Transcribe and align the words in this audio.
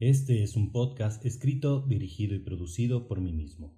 Este 0.00 0.44
es 0.44 0.54
un 0.54 0.70
podcast 0.70 1.26
escrito, 1.26 1.80
dirigido 1.80 2.36
y 2.36 2.38
producido 2.38 3.08
por 3.08 3.20
mí 3.20 3.32
mismo. 3.32 3.74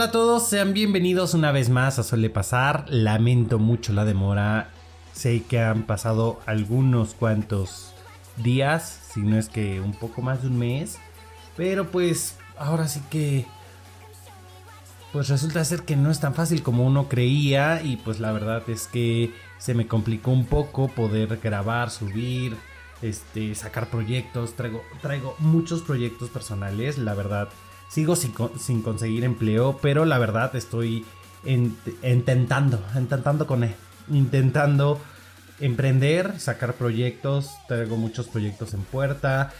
Hola 0.00 0.08
a 0.08 0.12
todos, 0.12 0.48
sean 0.48 0.72
bienvenidos 0.72 1.34
una 1.34 1.52
vez 1.52 1.68
más 1.68 1.98
a 1.98 2.02
Suele 2.02 2.30
Pasar. 2.30 2.86
Lamento 2.88 3.58
mucho 3.58 3.92
la 3.92 4.06
demora. 4.06 4.70
Sé 5.12 5.42
que 5.42 5.60
han 5.60 5.82
pasado 5.82 6.40
algunos 6.46 7.12
cuantos 7.12 7.92
días, 8.38 8.98
si 9.12 9.20
no 9.20 9.36
es 9.36 9.50
que 9.50 9.78
un 9.78 9.92
poco 9.92 10.22
más 10.22 10.40
de 10.40 10.48
un 10.48 10.58
mes. 10.58 10.96
Pero 11.54 11.90
pues 11.90 12.38
ahora 12.56 12.88
sí 12.88 13.02
que... 13.10 13.44
Pues 15.12 15.28
resulta 15.28 15.62
ser 15.66 15.82
que 15.82 15.96
no 15.96 16.10
es 16.10 16.18
tan 16.18 16.32
fácil 16.32 16.62
como 16.62 16.86
uno 16.86 17.06
creía 17.06 17.82
y 17.82 17.98
pues 17.98 18.20
la 18.20 18.32
verdad 18.32 18.62
es 18.70 18.86
que 18.86 19.34
se 19.58 19.74
me 19.74 19.86
complicó 19.86 20.30
un 20.30 20.46
poco 20.46 20.88
poder 20.88 21.40
grabar, 21.42 21.90
subir, 21.90 22.56
este, 23.02 23.54
sacar 23.54 23.90
proyectos. 23.90 24.54
Traigo, 24.54 24.80
traigo 25.02 25.36
muchos 25.40 25.82
proyectos 25.82 26.30
personales, 26.30 26.96
la 26.96 27.12
verdad 27.12 27.50
Sigo 27.90 28.14
sin, 28.14 28.82
conseguir 28.82 29.24
empleo, 29.24 29.80
pero 29.82 30.04
la 30.04 30.18
verdad 30.18 30.54
estoy 30.54 31.04
intentando, 31.44 32.80
intentando 32.96 33.48
con 33.48 33.64
él, 33.64 33.74
intentando 34.08 35.00
emprender, 35.58 36.38
sacar 36.38 36.74
proyectos, 36.74 37.50
traigo 37.66 37.96
muchos 37.96 38.28
proyectos 38.28 38.74
en 38.74 38.82
puerta, 38.82 39.52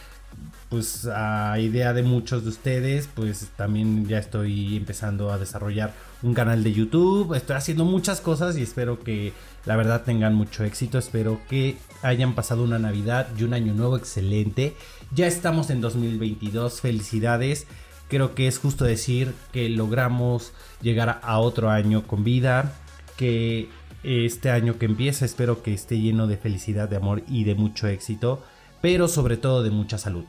pues 0.69 1.07
a 1.07 1.59
idea 1.59 1.93
de 1.93 2.05
muchos 2.05 2.45
de 2.45 2.51
ustedes, 2.51 3.09
pues 3.13 3.49
también 3.57 4.07
ya 4.07 4.19
estoy 4.19 4.77
empezando 4.77 5.33
a 5.33 5.39
desarrollar 5.39 5.93
un 6.23 6.33
canal 6.33 6.63
de 6.63 6.73
YouTube, 6.73 7.35
estoy 7.35 7.57
haciendo 7.57 7.85
muchas 7.85 8.21
cosas 8.21 8.57
y 8.57 8.63
espero 8.63 9.01
que 9.01 9.33
la 9.67 9.75
verdad 9.75 10.05
tengan 10.05 10.35
mucho 10.35 10.63
éxito, 10.63 10.99
espero 10.99 11.41
que 11.49 11.77
hayan 12.03 12.37
pasado 12.37 12.63
una 12.63 12.79
Navidad 12.79 13.27
y 13.37 13.43
un 13.43 13.55
año 13.55 13.75
nuevo 13.75 13.97
excelente, 13.97 14.77
ya 15.13 15.27
estamos 15.27 15.71
en 15.71 15.81
2022, 15.81 16.81
felicidades. 16.81 17.67
Creo 18.11 18.35
que 18.35 18.49
es 18.49 18.59
justo 18.59 18.85
decir 18.85 19.35
que 19.53 19.69
logramos 19.69 20.53
llegar 20.83 21.21
a 21.23 21.39
otro 21.39 21.71
año 21.71 22.07
con 22.09 22.25
vida, 22.25 22.73
que 23.17 23.69
este 24.03 24.51
año 24.51 24.79
que 24.79 24.87
empieza 24.87 25.25
espero 25.25 25.63
que 25.63 25.73
esté 25.73 26.01
lleno 26.01 26.27
de 26.27 26.37
felicidad, 26.37 26.89
de 26.89 26.97
amor 26.97 27.23
y 27.29 27.45
de 27.45 27.55
mucho 27.55 27.87
éxito, 27.87 28.43
pero 28.81 29.07
sobre 29.07 29.37
todo 29.37 29.63
de 29.63 29.71
mucha 29.71 29.97
salud. 29.97 30.25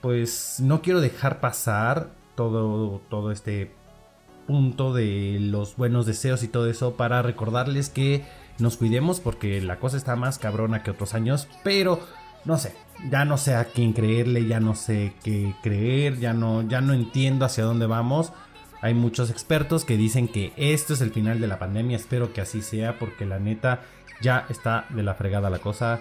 Pues 0.00 0.60
no 0.60 0.80
quiero 0.80 1.02
dejar 1.02 1.40
pasar 1.40 2.10
todo, 2.34 3.02
todo 3.10 3.32
este 3.32 3.70
punto 4.46 4.94
de 4.94 5.38
los 5.40 5.76
buenos 5.76 6.06
deseos 6.06 6.42
y 6.42 6.48
todo 6.48 6.70
eso 6.70 6.94
para 6.94 7.20
recordarles 7.20 7.90
que 7.90 8.24
nos 8.58 8.78
cuidemos 8.78 9.20
porque 9.20 9.60
la 9.60 9.78
cosa 9.78 9.98
está 9.98 10.16
más 10.16 10.38
cabrona 10.38 10.82
que 10.82 10.90
otros 10.90 11.12
años, 11.12 11.48
pero 11.62 12.00
no 12.44 12.58
sé, 12.58 12.74
ya 13.10 13.24
no 13.24 13.38
sé 13.38 13.54
a 13.54 13.64
quién 13.64 13.92
creerle, 13.92 14.46
ya 14.46 14.60
no 14.60 14.74
sé 14.74 15.12
qué 15.22 15.54
creer, 15.62 16.18
ya 16.18 16.32
no, 16.32 16.62
ya 16.62 16.80
no 16.80 16.94
entiendo 16.94 17.44
hacia 17.44 17.64
dónde 17.64 17.86
vamos. 17.86 18.32
Hay 18.80 18.94
muchos 18.94 19.30
expertos 19.30 19.84
que 19.84 19.96
dicen 19.96 20.28
que 20.28 20.52
esto 20.56 20.94
es 20.94 21.00
el 21.00 21.10
final 21.10 21.40
de 21.40 21.48
la 21.48 21.58
pandemia, 21.58 21.96
espero 21.96 22.32
que 22.32 22.40
así 22.40 22.62
sea 22.62 22.98
porque 22.98 23.26
la 23.26 23.38
neta 23.38 23.82
ya 24.20 24.46
está 24.48 24.86
de 24.90 25.02
la 25.02 25.14
fregada 25.14 25.50
la 25.50 25.58
cosa. 25.58 26.00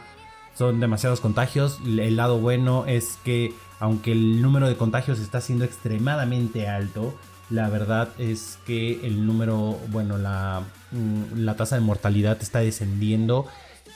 Son 0.55 0.79
demasiados 0.79 1.21
contagios, 1.21 1.79
el 1.85 2.15
lado 2.15 2.39
bueno 2.39 2.85
es 2.87 3.19
que 3.23 3.53
aunque 3.79 4.11
el 4.11 4.41
número 4.41 4.67
de 4.67 4.75
contagios 4.75 5.19
está 5.19 5.39
siendo 5.39 5.65
extremadamente 5.65 6.67
alto, 6.67 7.15
la 7.49 7.69
verdad 7.69 8.09
es 8.17 8.57
que 8.65 9.05
el 9.05 9.25
número, 9.25 9.77
bueno, 9.89 10.17
la, 10.17 10.63
mm, 10.91 11.39
la 11.39 11.55
tasa 11.55 11.75
de 11.75 11.81
mortalidad 11.81 12.37
está 12.41 12.59
descendiendo. 12.59 13.45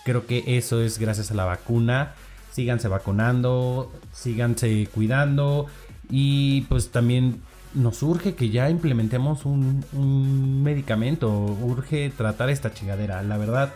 Creo 0.06 0.26
que 0.26 0.58
eso 0.58 0.82
es 0.82 1.00
gracias 1.00 1.32
a 1.32 1.34
la 1.34 1.46
vacuna 1.46 2.14
síganse 2.52 2.88
vacunando, 2.88 3.92
síganse 4.12 4.88
cuidando 4.94 5.68
y 6.10 6.62
pues 6.62 6.92
también 6.92 7.42
nos 7.74 8.04
urge 8.04 8.36
que 8.36 8.50
ya 8.50 8.70
implementemos 8.70 9.46
un, 9.46 10.62
medicamento, 10.64 11.30
urge 11.32 12.10
tratar 12.10 12.50
esta 12.50 12.74
chingadera. 12.74 13.24
La 13.24 13.38
verdad, 13.38 13.74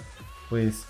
pues 0.49 0.83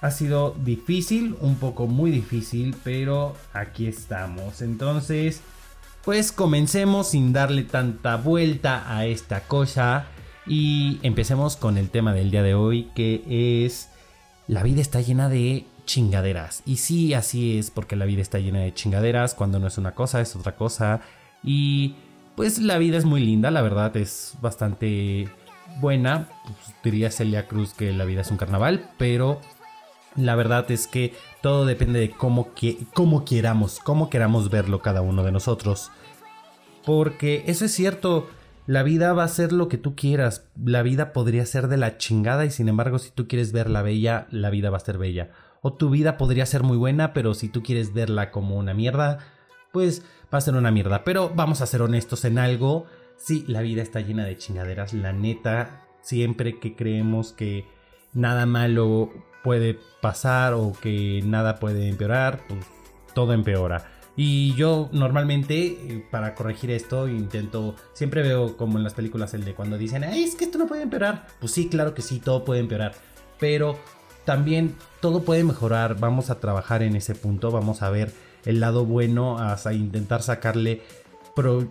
ha 0.00 0.10
sido 0.10 0.54
difícil, 0.64 1.36
un 1.40 1.56
poco 1.56 1.86
muy 1.86 2.10
difícil, 2.10 2.74
pero 2.82 3.36
aquí 3.52 3.86
estamos. 3.86 4.62
Entonces, 4.62 5.40
pues 6.04 6.32
comencemos 6.32 7.08
sin 7.10 7.32
darle 7.32 7.62
tanta 7.62 8.16
vuelta 8.16 8.84
a 8.94 9.06
esta 9.06 9.40
cosa 9.40 10.06
y 10.46 10.98
empecemos 11.02 11.56
con 11.56 11.78
el 11.78 11.88
tema 11.88 12.12
del 12.12 12.30
día 12.30 12.42
de 12.42 12.54
hoy 12.54 12.90
que 12.94 13.64
es 13.64 13.88
la 14.46 14.62
vida 14.62 14.82
está 14.82 15.00
llena 15.00 15.30
de 15.30 15.64
chingaderas. 15.84 16.62
Y 16.66 16.76
sí, 16.76 17.14
así 17.14 17.58
es, 17.58 17.70
porque 17.70 17.96
la 17.96 18.04
vida 18.04 18.22
está 18.22 18.38
llena 18.38 18.60
de 18.60 18.74
chingaderas, 18.74 19.34
cuando 19.34 19.58
no 19.58 19.66
es 19.66 19.78
una 19.78 19.94
cosa, 19.94 20.20
es 20.20 20.34
otra 20.36 20.56
cosa. 20.56 21.00
Y 21.42 21.94
pues 22.36 22.58
la 22.58 22.78
vida 22.78 22.96
es 22.96 23.04
muy 23.04 23.24
linda, 23.24 23.50
la 23.50 23.62
verdad 23.62 23.96
es 23.96 24.34
bastante 24.40 25.28
buena. 25.80 26.28
Pues, 26.44 26.74
diría 26.82 27.10
Celia 27.10 27.46
Cruz 27.46 27.74
que 27.74 27.92
la 27.92 28.04
vida 28.04 28.22
es 28.22 28.30
un 28.30 28.36
carnaval, 28.36 28.90
pero 28.98 29.40
la 30.16 30.34
verdad 30.34 30.70
es 30.70 30.86
que 30.86 31.14
todo 31.42 31.66
depende 31.66 32.00
de 32.00 32.10
cómo, 32.10 32.54
que, 32.54 32.78
cómo 32.94 33.24
queramos, 33.24 33.80
cómo 33.80 34.10
queramos 34.10 34.50
verlo 34.50 34.80
cada 34.80 35.02
uno 35.02 35.22
de 35.22 35.32
nosotros. 35.32 35.90
Porque 36.84 37.44
eso 37.46 37.64
es 37.64 37.72
cierto, 37.72 38.28
la 38.66 38.82
vida 38.82 39.12
va 39.12 39.24
a 39.24 39.28
ser 39.28 39.52
lo 39.52 39.68
que 39.68 39.78
tú 39.78 39.94
quieras. 39.94 40.46
La 40.62 40.82
vida 40.82 41.12
podría 41.12 41.46
ser 41.46 41.68
de 41.68 41.76
la 41.76 41.98
chingada 41.98 42.44
y 42.44 42.50
sin 42.50 42.68
embargo 42.68 42.98
si 42.98 43.10
tú 43.10 43.26
quieres 43.28 43.52
verla 43.52 43.82
bella, 43.82 44.26
la 44.30 44.50
vida 44.50 44.70
va 44.70 44.78
a 44.78 44.80
ser 44.80 44.98
bella 44.98 45.30
o 45.66 45.72
tu 45.72 45.88
vida 45.88 46.18
podría 46.18 46.44
ser 46.44 46.62
muy 46.62 46.76
buena, 46.76 47.14
pero 47.14 47.32
si 47.32 47.48
tú 47.48 47.62
quieres 47.62 47.94
verla 47.94 48.30
como 48.30 48.56
una 48.56 48.74
mierda, 48.74 49.20
pues 49.72 50.02
va 50.32 50.36
a 50.36 50.42
ser 50.42 50.56
una 50.56 50.70
mierda. 50.70 51.04
Pero 51.04 51.32
vamos 51.34 51.62
a 51.62 51.66
ser 51.66 51.80
honestos 51.80 52.26
en 52.26 52.38
algo, 52.38 52.84
sí, 53.16 53.46
la 53.48 53.62
vida 53.62 53.80
está 53.80 54.00
llena 54.02 54.26
de 54.26 54.36
chingaderas, 54.36 54.92
la 54.92 55.14
neta, 55.14 55.86
siempre 56.02 56.58
que 56.60 56.76
creemos 56.76 57.32
que 57.32 57.64
nada 58.12 58.44
malo 58.44 59.10
puede 59.42 59.78
pasar 60.02 60.52
o 60.52 60.74
que 60.78 61.22
nada 61.24 61.56
puede 61.56 61.88
empeorar, 61.88 62.42
pues 62.46 62.66
todo 63.14 63.32
empeora. 63.32 63.86
Y 64.16 64.54
yo 64.56 64.90
normalmente, 64.92 65.64
eh, 65.64 66.06
para 66.10 66.34
corregir 66.34 66.72
esto, 66.72 67.08
intento, 67.08 67.74
siempre 67.94 68.20
veo 68.20 68.58
como 68.58 68.76
en 68.76 68.84
las 68.84 68.92
películas 68.92 69.32
el 69.32 69.46
de 69.46 69.54
cuando 69.54 69.78
dicen, 69.78 70.04
Ay, 70.04 70.24
es 70.24 70.34
que 70.34 70.44
esto 70.44 70.58
no 70.58 70.66
puede 70.66 70.82
empeorar. 70.82 71.26
Pues 71.40 71.52
sí, 71.52 71.70
claro 71.70 71.94
que 71.94 72.02
sí, 72.02 72.20
todo 72.20 72.44
puede 72.44 72.60
empeorar. 72.60 72.92
Pero 73.40 73.78
también 74.24 74.74
todo 75.00 75.22
puede 75.22 75.44
mejorar, 75.44 75.98
vamos 75.98 76.30
a 76.30 76.40
trabajar 76.40 76.82
en 76.82 76.96
ese 76.96 77.14
punto, 77.14 77.50
vamos 77.50 77.82
a 77.82 77.90
ver 77.90 78.12
el 78.44 78.60
lado 78.60 78.84
bueno, 78.84 79.38
a 79.38 79.56
intentar 79.72 80.22
sacarle 80.22 80.82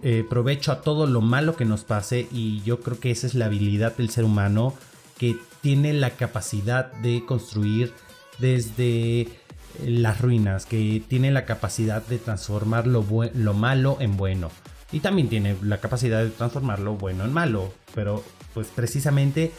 eh, 0.01 0.25
provecho 0.29 0.71
a 0.71 0.81
todo 0.81 1.07
lo 1.07 1.21
malo 1.21 1.55
que 1.55 1.65
nos 1.65 1.83
pase 1.83 2.27
y 2.31 2.61
yo 2.63 2.81
creo 2.81 2.99
que 2.99 3.11
esa 3.11 3.27
es 3.27 3.33
la 3.33 3.45
habilidad 3.45 3.95
del 3.95 4.09
ser 4.09 4.25
humano 4.25 4.73
que 5.17 5.37
tiene 5.61 5.93
la 5.93 6.11
capacidad 6.11 6.91
de 6.93 7.23
construir 7.25 7.93
desde 8.39 9.29
las 9.85 10.19
ruinas, 10.19 10.65
que 10.65 11.01
tiene 11.07 11.31
la 11.31 11.45
capacidad 11.45 12.05
de 12.05 12.17
transformar 12.17 12.87
lo, 12.87 13.05
lo 13.33 13.53
malo 13.53 13.97
en 13.99 14.17
bueno 14.17 14.51
y 14.91 14.99
también 14.99 15.29
tiene 15.29 15.55
la 15.61 15.79
capacidad 15.79 16.23
de 16.23 16.29
transformar 16.29 16.79
lo 16.79 16.95
bueno 16.95 17.23
en 17.23 17.33
malo, 17.33 17.73
pero 17.95 18.23
pues 18.53 18.67
precisamente 18.67 19.51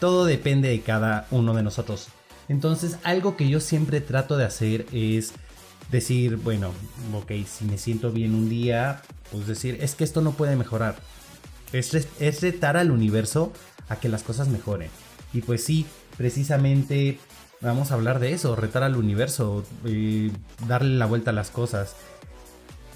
todo 0.00 0.24
depende 0.26 0.68
de 0.68 0.80
cada 0.80 1.26
uno 1.30 1.54
de 1.54 1.62
nosotros. 1.62 2.08
Entonces, 2.48 2.98
algo 3.02 3.36
que 3.36 3.48
yo 3.48 3.60
siempre 3.60 4.00
trato 4.00 4.36
de 4.36 4.44
hacer 4.44 4.86
es 4.92 5.32
decir, 5.90 6.36
bueno, 6.36 6.72
ok, 7.14 7.32
si 7.46 7.64
me 7.64 7.78
siento 7.78 8.10
bien 8.10 8.34
un 8.34 8.48
día, 8.48 9.02
pues 9.30 9.46
decir, 9.46 9.78
es 9.80 9.94
que 9.94 10.04
esto 10.04 10.20
no 10.20 10.32
puede 10.32 10.56
mejorar. 10.56 10.96
Es, 11.72 11.92
retar 12.40 12.76
al 12.76 12.90
universo 12.90 13.52
a 13.88 13.96
que 13.96 14.08
las 14.08 14.22
cosas 14.22 14.48
mejoren. 14.48 14.90
Y 15.32 15.40
pues 15.40 15.64
sí, 15.64 15.86
precisamente 16.16 17.18
vamos 17.60 17.90
a 17.90 17.94
hablar 17.94 18.20
de 18.20 18.32
eso, 18.32 18.54
retar 18.54 18.82
al 18.82 18.96
universo, 18.96 19.64
eh, 19.84 20.30
darle 20.68 20.96
la 20.96 21.06
vuelta 21.06 21.30
a 21.30 21.34
las 21.34 21.50
cosas. 21.50 21.96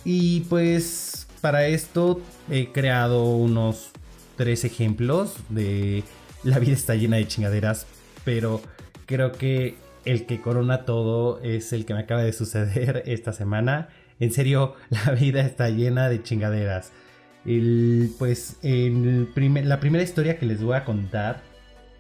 Y 0.05 0.41
pues 0.43 1.27
para 1.41 1.67
esto 1.67 2.21
he 2.51 2.73
creado 2.73 3.25
unos 3.25 3.91
tres 4.37 4.65
ejemplos 4.65 5.35
de 5.49 6.05
la 6.45 6.59
vida 6.59 6.73
está 6.73 6.95
llena 6.95 7.17
de 7.17 7.27
chingaderas, 7.27 7.87
pero 8.25 8.63
creo 9.09 9.33
que 9.33 9.75
el 10.05 10.27
que 10.27 10.41
corona 10.41 10.85
todo 10.85 11.41
es 11.43 11.73
el 11.73 11.85
que 11.87 11.95
me 11.95 12.01
acaba 12.01 12.23
de 12.23 12.33
suceder 12.33 13.03
esta 13.07 13.33
semana. 13.33 13.89
En 14.21 14.31
serio, 14.33 14.75
la 14.91 15.13
vida 15.13 15.41
está 15.41 15.71
llena 15.71 16.09
de 16.09 16.23
chingaderas. 16.23 16.93
El, 17.45 18.13
pues 18.19 18.59
en 18.63 19.29
la 19.65 19.81
primera 19.81 20.05
historia 20.05 20.39
que 20.39 20.47
les 20.47 20.63
voy 20.63 20.77
a 20.77 20.85
contar, 20.85 21.41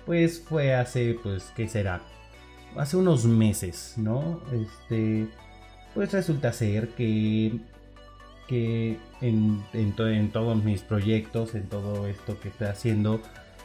pues 0.04 0.40
fue 0.40 0.74
hace, 0.74 1.18
pues, 1.22 1.52
¿qué 1.56 1.68
será? 1.68 2.02
Hace 2.76 2.96
unos 2.98 3.24
meses, 3.24 3.94
¿no? 3.96 4.42
Este, 4.52 5.28
pues 5.94 6.12
resulta 6.12 6.52
ser 6.52 6.88
que, 6.88 7.58
que 8.46 8.98
en, 9.22 9.64
en, 9.72 10.30
todos 10.32 10.62
mis 10.62 10.82
proyectos, 10.82 11.54
en 11.54 11.66
todo 11.68 12.06
esto 12.08 12.38
que 12.40 12.48
estoy 12.48 12.66
haciendo, 12.66 13.22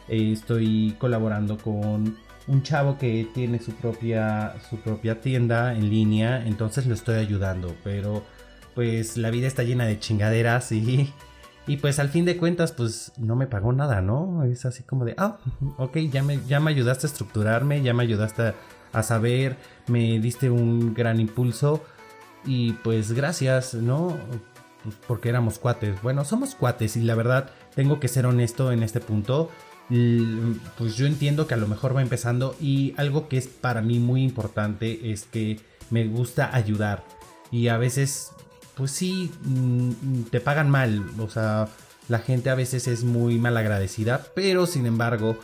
eh, 0.08 0.32
estoy 0.32 0.94
colaborando 0.98 1.58
con 1.58 2.16
un 2.46 2.62
chavo 2.62 2.98
que 2.98 3.28
tiene 3.32 3.58
su 3.58 3.72
propia, 3.72 4.54
su 4.68 4.76
propia 4.78 5.20
tienda 5.20 5.74
en 5.74 5.88
línea, 5.88 6.46
entonces 6.46 6.86
lo 6.86 6.94
estoy 6.94 7.16
ayudando, 7.16 7.74
pero 7.82 8.22
pues 8.74 9.16
la 9.16 9.30
vida 9.30 9.46
está 9.46 9.62
llena 9.62 9.86
de 9.86 9.98
chingaderas 9.98 10.72
y, 10.72 11.12
y 11.66 11.76
pues 11.78 11.98
al 11.98 12.10
fin 12.10 12.24
de 12.24 12.36
cuentas 12.36 12.72
pues 12.72 13.12
no 13.16 13.36
me 13.36 13.46
pagó 13.46 13.72
nada, 13.72 14.02
¿no? 14.02 14.44
Es 14.44 14.66
así 14.66 14.82
como 14.82 15.04
de, 15.04 15.14
ah, 15.16 15.38
ok, 15.78 15.96
ya 16.10 16.22
me, 16.22 16.40
ya 16.46 16.60
me 16.60 16.70
ayudaste 16.70 17.06
a 17.06 17.10
estructurarme, 17.10 17.82
ya 17.82 17.94
me 17.94 18.02
ayudaste 18.02 18.54
a, 18.92 19.02
saber, 19.02 19.56
me 19.86 20.20
diste 20.20 20.50
un 20.50 20.94
gran 20.94 21.20
impulso 21.20 21.82
y 22.44 22.72
pues 22.72 23.12
gracias, 23.12 23.74
¿no? 23.74 24.16
Pues, 24.82 24.96
porque 25.08 25.30
éramos 25.30 25.58
cuates. 25.58 26.00
Bueno, 26.02 26.24
somos 26.24 26.54
cuates 26.54 26.96
y 26.96 27.00
la 27.00 27.14
verdad 27.14 27.50
tengo 27.74 27.98
que 27.98 28.08
ser 28.08 28.26
honesto 28.26 28.70
en 28.70 28.82
este 28.82 29.00
punto 29.00 29.50
pues 29.88 30.96
yo 30.96 31.06
entiendo 31.06 31.46
que 31.46 31.54
a 31.54 31.58
lo 31.58 31.68
mejor 31.68 31.94
va 31.94 32.02
empezando 32.02 32.56
y 32.60 32.94
algo 32.96 33.28
que 33.28 33.36
es 33.36 33.48
para 33.48 33.82
mí 33.82 33.98
muy 33.98 34.22
importante 34.22 35.12
es 35.12 35.24
que 35.24 35.60
me 35.90 36.06
gusta 36.06 36.54
ayudar 36.54 37.04
y 37.50 37.68
a 37.68 37.76
veces 37.76 38.30
pues 38.76 38.90
sí 38.90 39.30
mm, 39.42 40.24
te 40.30 40.40
pagan 40.40 40.70
mal, 40.70 41.04
o 41.18 41.28
sea, 41.28 41.68
la 42.08 42.18
gente 42.18 42.50
a 42.50 42.54
veces 42.54 42.88
es 42.88 43.04
muy 43.04 43.38
mal 43.38 43.56
agradecida, 43.56 44.26
pero 44.34 44.66
sin 44.66 44.86
embargo 44.86 45.38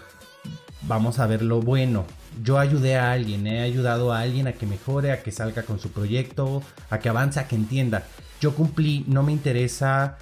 vamos 0.83 1.19
a 1.19 1.27
ver 1.27 1.43
lo 1.43 1.61
bueno. 1.61 2.05
Yo 2.43 2.59
ayudé 2.59 2.97
a 2.97 3.13
alguien, 3.13 3.47
he 3.47 3.61
ayudado 3.61 4.13
a 4.13 4.21
alguien 4.21 4.47
a 4.47 4.53
que 4.53 4.67
mejore, 4.67 5.13
a 5.13 5.23
que 5.23 5.33
salga 5.33 5.63
con 5.63 5.79
su 5.79 5.91
proyecto, 5.91 6.63
a 6.89 6.99
que 6.99 7.09
avance, 7.09 7.41
a 7.41 7.49
que 7.49 7.57
entienda. 7.57 8.05
Yo 8.41 8.55
cumplí, 8.55 9.05
no 9.07 9.23
me 9.23 9.33
interesa 9.33 10.19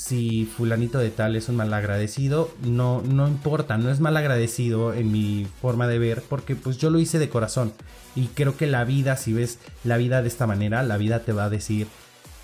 si 0.00 0.46
fulanito 0.46 0.98
de 0.98 1.10
tal 1.10 1.36
es 1.36 1.50
un 1.50 1.56
mal 1.56 1.74
agradecido, 1.74 2.50
no, 2.62 3.02
no 3.02 3.28
importa, 3.28 3.76
no 3.76 3.90
es 3.90 4.00
mal 4.00 4.16
agradecido 4.16 4.94
en 4.94 5.12
mi 5.12 5.46
forma 5.60 5.86
de 5.86 5.98
ver, 5.98 6.22
porque 6.26 6.56
pues 6.56 6.78
yo 6.78 6.88
lo 6.88 6.98
hice 6.98 7.18
de 7.18 7.28
corazón. 7.28 7.74
Y 8.16 8.28
creo 8.28 8.56
que 8.56 8.66
la 8.66 8.84
vida, 8.84 9.18
si 9.18 9.34
ves 9.34 9.58
la 9.84 9.98
vida 9.98 10.22
de 10.22 10.28
esta 10.28 10.46
manera, 10.46 10.82
la 10.84 10.96
vida 10.96 11.20
te 11.20 11.34
va 11.34 11.44
a 11.44 11.50
decir, 11.50 11.86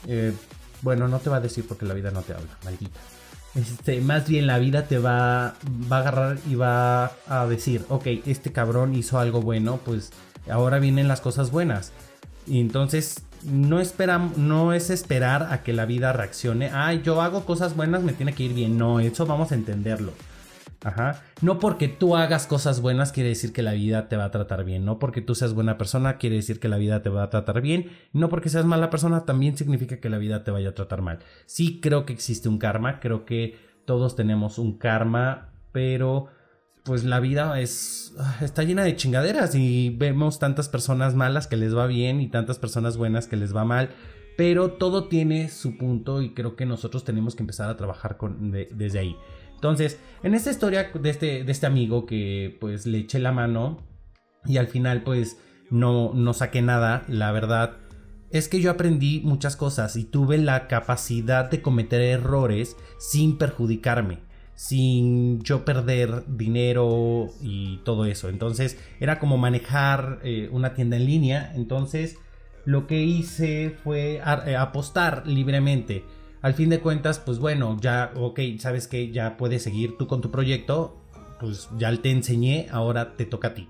eh, 0.06 0.34
bueno, 0.82 1.08
no 1.08 1.18
te 1.18 1.30
va 1.30 1.38
a 1.38 1.40
decir 1.40 1.64
porque 1.66 1.86
la 1.86 1.94
vida 1.94 2.10
no 2.10 2.20
te 2.20 2.34
habla, 2.34 2.58
maldita. 2.62 3.00
Este, 3.54 4.02
más 4.02 4.28
bien 4.28 4.46
la 4.46 4.58
vida 4.58 4.86
te 4.86 4.98
va, 4.98 5.54
va 5.90 5.96
a 5.96 6.00
agarrar 6.00 6.38
y 6.46 6.56
va 6.56 7.12
a 7.26 7.46
decir, 7.48 7.86
ok, 7.88 8.06
este 8.26 8.52
cabrón 8.52 8.94
hizo 8.94 9.18
algo 9.18 9.40
bueno, 9.40 9.80
pues 9.82 10.10
ahora 10.50 10.78
vienen 10.78 11.08
las 11.08 11.22
cosas 11.22 11.50
buenas. 11.50 11.92
Y 12.46 12.60
entonces 12.60 13.22
no, 13.44 13.80
no 14.36 14.72
es 14.72 14.90
esperar 14.90 15.48
a 15.50 15.62
que 15.62 15.72
la 15.72 15.86
vida 15.86 16.12
reaccione. 16.12 16.70
Ay, 16.72 17.02
yo 17.02 17.20
hago 17.22 17.44
cosas 17.44 17.76
buenas, 17.76 18.02
me 18.02 18.12
tiene 18.12 18.32
que 18.32 18.44
ir 18.44 18.54
bien. 18.54 18.78
No, 18.78 19.00
eso 19.00 19.26
vamos 19.26 19.52
a 19.52 19.54
entenderlo. 19.54 20.12
Ajá. 20.84 21.22
No 21.42 21.58
porque 21.58 21.88
tú 21.88 22.16
hagas 22.16 22.46
cosas 22.46 22.80
buenas 22.80 23.10
quiere 23.12 23.30
decir 23.30 23.52
que 23.52 23.62
la 23.62 23.72
vida 23.72 24.08
te 24.08 24.16
va 24.16 24.26
a 24.26 24.30
tratar 24.30 24.64
bien. 24.64 24.84
No 24.84 24.98
porque 24.98 25.20
tú 25.20 25.34
seas 25.34 25.54
buena 25.54 25.78
persona 25.78 26.16
quiere 26.16 26.36
decir 26.36 26.60
que 26.60 26.68
la 26.68 26.76
vida 26.76 27.02
te 27.02 27.08
va 27.08 27.24
a 27.24 27.30
tratar 27.30 27.60
bien. 27.60 27.90
No 28.12 28.28
porque 28.28 28.48
seas 28.48 28.64
mala 28.64 28.90
persona 28.90 29.24
también 29.24 29.56
significa 29.56 29.98
que 29.98 30.10
la 30.10 30.18
vida 30.18 30.44
te 30.44 30.50
vaya 30.50 30.70
a 30.70 30.74
tratar 30.74 31.02
mal. 31.02 31.18
Sí 31.46 31.80
creo 31.80 32.06
que 32.06 32.12
existe 32.12 32.48
un 32.48 32.58
karma. 32.58 33.00
Creo 33.00 33.24
que 33.24 33.58
todos 33.84 34.16
tenemos 34.16 34.58
un 34.58 34.78
karma. 34.78 35.48
Pero 35.72 36.28
pues 36.86 37.04
la 37.04 37.20
vida 37.20 37.60
es 37.60 38.14
ah, 38.18 38.38
está 38.40 38.62
llena 38.62 38.84
de 38.84 38.96
chingaderas 38.96 39.54
y 39.54 39.90
vemos 39.90 40.38
tantas 40.38 40.68
personas 40.68 41.14
malas 41.14 41.48
que 41.48 41.56
les 41.56 41.76
va 41.76 41.86
bien 41.86 42.20
y 42.20 42.28
tantas 42.28 42.58
personas 42.58 42.96
buenas 42.96 43.26
que 43.26 43.36
les 43.36 43.54
va 43.54 43.64
mal, 43.64 43.90
pero 44.36 44.72
todo 44.72 45.08
tiene 45.08 45.48
su 45.48 45.76
punto 45.76 46.22
y 46.22 46.32
creo 46.32 46.54
que 46.54 46.64
nosotros 46.64 47.04
tenemos 47.04 47.34
que 47.34 47.42
empezar 47.42 47.68
a 47.68 47.76
trabajar 47.76 48.16
con, 48.16 48.52
desde 48.52 48.98
ahí. 48.98 49.16
Entonces, 49.54 49.98
en 50.22 50.34
esta 50.34 50.50
historia 50.50 50.90
de 50.94 51.10
este, 51.10 51.44
de 51.44 51.52
este 51.52 51.66
amigo 51.66 52.06
que 52.06 52.56
pues 52.60 52.86
le 52.86 52.98
eché 52.98 53.18
la 53.18 53.32
mano 53.32 53.82
y 54.44 54.58
al 54.58 54.68
final 54.68 55.02
pues 55.02 55.38
no, 55.70 56.12
no 56.14 56.32
saqué 56.34 56.62
nada, 56.62 57.04
la 57.08 57.32
verdad 57.32 57.78
es 58.30 58.48
que 58.48 58.60
yo 58.60 58.70
aprendí 58.70 59.22
muchas 59.24 59.56
cosas 59.56 59.96
y 59.96 60.04
tuve 60.04 60.38
la 60.38 60.68
capacidad 60.68 61.50
de 61.50 61.62
cometer 61.62 62.00
errores 62.00 62.76
sin 62.98 63.38
perjudicarme 63.38 64.26
sin 64.56 65.42
yo 65.42 65.64
perder 65.64 66.24
dinero 66.26 67.28
y 67.40 67.76
todo 67.84 68.06
eso. 68.06 68.28
Entonces 68.28 68.78
era 68.98 69.20
como 69.20 69.36
manejar 69.36 70.18
eh, 70.24 70.48
una 70.50 70.74
tienda 70.74 70.96
en 70.96 71.06
línea. 71.06 71.52
Entonces 71.54 72.16
lo 72.64 72.86
que 72.88 73.02
hice 73.02 73.76
fue 73.84 74.20
eh, 74.46 74.56
apostar 74.56 75.26
libremente. 75.26 76.04
Al 76.42 76.54
fin 76.54 76.70
de 76.70 76.80
cuentas, 76.80 77.18
pues 77.18 77.38
bueno, 77.38 77.76
ya, 77.80 78.12
ok, 78.16 78.40
sabes 78.58 78.88
que 78.88 79.12
ya 79.12 79.36
puedes 79.36 79.62
seguir 79.62 79.96
tú 79.98 80.06
con 80.06 80.20
tu 80.20 80.30
proyecto. 80.30 81.00
Pues 81.38 81.68
ya 81.78 81.94
te 82.00 82.10
enseñé, 82.10 82.66
ahora 82.70 83.14
te 83.14 83.26
toca 83.26 83.48
a 83.48 83.54
ti. 83.54 83.68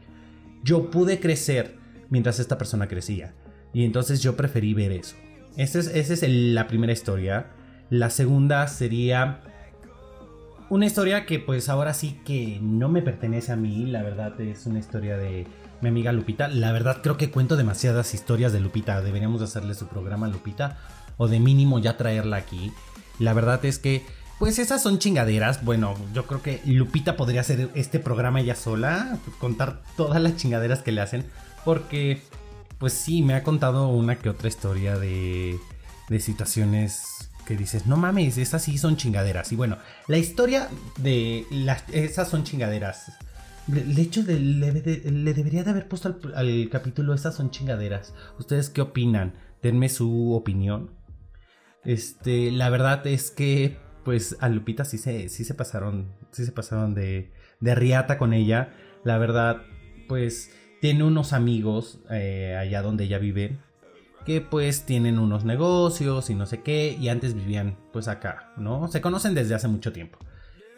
Yo 0.63 0.91
pude 0.91 1.19
crecer 1.19 1.77
mientras 2.11 2.39
esta 2.39 2.59
persona 2.59 2.87
crecía. 2.87 3.35
Y 3.73 3.85
entonces 3.85 4.23
yo 4.23 4.37
preferí 4.37 4.73
ver 4.73 4.93
eso. 4.93 5.17
Esa 5.57 5.81
es, 5.81 5.89
esa 5.89 6.13
es 6.15 6.23
la 6.29 6.69
primera 6.69 6.93
historia. 6.93 7.49
La 7.91 8.11
segunda 8.11 8.69
sería 8.69 9.41
una 10.69 10.87
historia 10.87 11.27
que 11.27 11.39
pues 11.39 11.69
ahora 11.69 11.95
sí 11.95 12.21
que 12.25 12.59
no 12.61 12.89
me 12.89 13.03
pertenece 13.03 13.53
a 13.53 13.57
mí, 13.57 13.87
la 13.87 14.03
verdad 14.03 14.41
es 14.41 14.67
una 14.67 14.79
historia 14.79 15.17
de 15.17 15.47
mi 15.81 15.89
amiga 15.89 16.13
Lupita. 16.13 16.49
La 16.49 16.73
verdad 16.73 17.01
creo 17.03 17.17
que 17.17 17.31
cuento 17.31 17.57
demasiadas 17.57 18.15
historias 18.15 18.53
de 18.53 18.61
Lupita, 18.61 19.01
deberíamos 19.01 19.43
hacerle 19.43 19.75
su 19.75 19.87
programa 19.87 20.27
a 20.27 20.31
Lupita 20.31 20.79
o 21.17 21.29
de 21.29 21.41
mínimo 21.41 21.79
ya 21.79 21.97
traerla 21.97 22.37
aquí. 22.37 22.73
La 23.19 23.33
verdad 23.33 23.65
es 23.65 23.79
que 23.79 24.05
pues 24.39 24.59
esas 24.59 24.83
son 24.83 24.99
chingaderas. 24.99 25.65
Bueno, 25.65 25.95
yo 26.13 26.27
creo 26.27 26.43
que 26.43 26.61
Lupita 26.67 27.17
podría 27.17 27.41
hacer 27.41 27.71
este 27.75 27.99
programa 27.99 28.41
ella 28.41 28.55
sola, 28.55 29.19
contar 29.39 29.83
todas 29.97 30.21
las 30.21 30.37
chingaderas 30.37 30.83
que 30.83 30.93
le 30.93 31.01
hacen, 31.01 31.25
porque 31.65 32.23
pues 32.79 32.93
sí, 32.93 33.23
me 33.23 33.35
ha 33.35 33.43
contado 33.43 33.89
una 33.89 34.17
que 34.17 34.29
otra 34.29 34.49
historia 34.49 34.99
de, 34.99 35.59
de 36.09 36.21
situaciones 36.21 37.31
que 37.47 37.57
dices, 37.57 37.87
no 37.87 37.97
mames, 37.97 38.37
esas 38.37 38.63
sí 38.63 38.77
son 38.77 38.97
chingaderas. 38.97 39.53
Y 39.53 39.57
bueno, 39.57 39.79
la 40.09 40.19
historia 40.19 40.69
de 40.99 41.47
las, 41.51 41.85
esas 41.93 42.29
son 42.29 42.45
chingaderas. 42.45 43.13
De 43.67 44.03
hecho, 44.03 44.23
le, 44.23 45.33
debería 45.35 45.65
de 45.65 45.71
haber 45.71 45.89
puesto 45.89 46.17
al, 46.35 46.69
capítulo 46.71 47.15
esas 47.15 47.35
son 47.35 47.51
chingaderas. 47.51 48.15
¿Ustedes 48.39 48.69
qué 48.69 48.81
opinan? 48.81 49.35
Denme 49.63 49.89
su 49.89 50.35
opinión. 50.35 50.91
Este, 51.85 52.51
la 52.51 52.69
verdad 52.69 53.07
es 53.07 53.31
que, 53.31 53.79
pues, 54.05 54.37
a 54.41 54.49
Lupita 54.49 54.85
sí 54.85 54.99
se, 54.99 55.29
sí 55.29 55.45
se 55.45 55.55
pasaron, 55.55 56.13
sí 56.33 56.45
se 56.45 56.53
pasaron 56.53 56.95
de, 56.95 57.33
de 57.61 57.75
riata 57.75 58.19
con 58.19 58.35
ella. 58.35 58.75
La 59.05 59.19
verdad, 59.19 59.63
pues, 60.09 60.51
tiene 60.81 61.05
unos 61.05 61.33
amigos 61.33 62.01
eh, 62.11 62.57
allá 62.57 62.83
donde 62.83 63.05
ella 63.05 63.19
vive 63.19 63.59
que 64.27 64.41
pues 64.41 64.85
tienen 64.85 65.21
unos 65.21 65.45
negocios 65.45 66.29
y 66.31 66.35
no 66.35 66.47
sé 66.47 66.61
qué, 66.63 66.97
y 67.01 67.09
antes 67.09 67.35
vivían 67.35 67.77
pues 67.93 68.09
acá, 68.09 68.53
¿no? 68.57 68.89
Se 68.89 69.01
conocen 69.01 69.35
desde 69.35 69.55
hace 69.55 69.69
mucho 69.69 69.93
tiempo. 69.93 70.19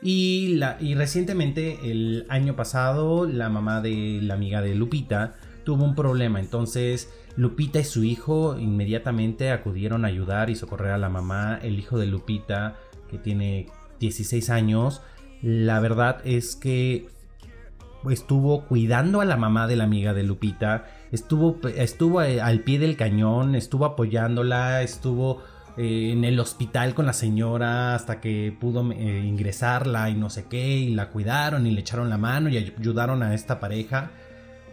Y, 0.03 0.57
la, 0.57 0.77
y 0.81 0.95
recientemente, 0.95 1.91
el 1.91 2.27
año 2.29 2.55
pasado, 2.55 3.27
la 3.27 3.49
mamá 3.49 3.81
de 3.81 4.21
la 4.23 4.35
amiga 4.35 4.61
de 4.61 4.75
Lupita 4.75 5.35
tuvo 5.65 5.85
un 5.85 5.95
problema, 5.95 6.39
entonces 6.41 7.11
Lupita 7.37 7.81
y 7.81 7.85
su 7.85 8.05
hijo 8.05 8.59
inmediatamente 8.59 9.51
acudieron 9.51 10.05
a 10.05 10.09
ayudar 10.09 10.51
y 10.51 10.55
socorrer 10.55 10.93
a 10.93 10.99
la 10.99 11.09
mamá, 11.09 11.59
el 11.63 11.79
hijo 11.79 11.99
de 11.99 12.07
Lupita, 12.07 12.77
que 13.11 13.19
tiene 13.19 13.67
16 13.99 14.51
años, 14.51 15.01
la 15.43 15.81
verdad 15.81 16.21
es 16.25 16.55
que 16.55 17.09
estuvo 18.11 18.67
cuidando 18.67 19.21
a 19.21 19.25
la 19.25 19.37
mamá 19.37 19.67
de 19.67 19.77
la 19.77 19.85
amiga 19.85 20.15
de 20.15 20.23
Lupita, 20.23 20.87
estuvo, 21.13 21.59
estuvo 21.69 22.23
eh, 22.23 22.41
al 22.41 22.61
pie 22.61 22.79
del 22.79 22.97
cañón, 22.97 23.55
estuvo 23.55 23.85
apoyándola, 23.85 24.83
estuvo 24.83 25.43
eh, 25.77 26.11
en 26.13 26.25
el 26.25 26.41
hospital 26.41 26.95
con 26.95 27.07
la 27.07 27.13
señora 27.13 27.95
hasta 27.95 28.21
que 28.21 28.57
pudo 28.59 28.91
eh, 28.93 29.25
ingresarla 29.25 30.11
y 30.11 30.15
no 30.15 30.29
sé 30.29 30.47
qué, 30.51 30.77
y 30.79 30.95
la 30.95 31.11
cuidaron 31.11 31.67
y 31.67 31.71
le 31.71 31.81
echaron 31.81 32.11
la 32.11 32.19
mano 32.19 32.49
y 32.49 32.57
ayudaron 32.57 33.23
a 33.23 33.35
esta 33.35 33.61
pareja. 33.61 34.11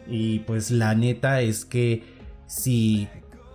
Y 0.08 0.40
pues 0.40 0.72
la 0.72 0.96
neta 0.96 1.42
es 1.42 1.66
que 1.66 2.04
sí, 2.48 3.08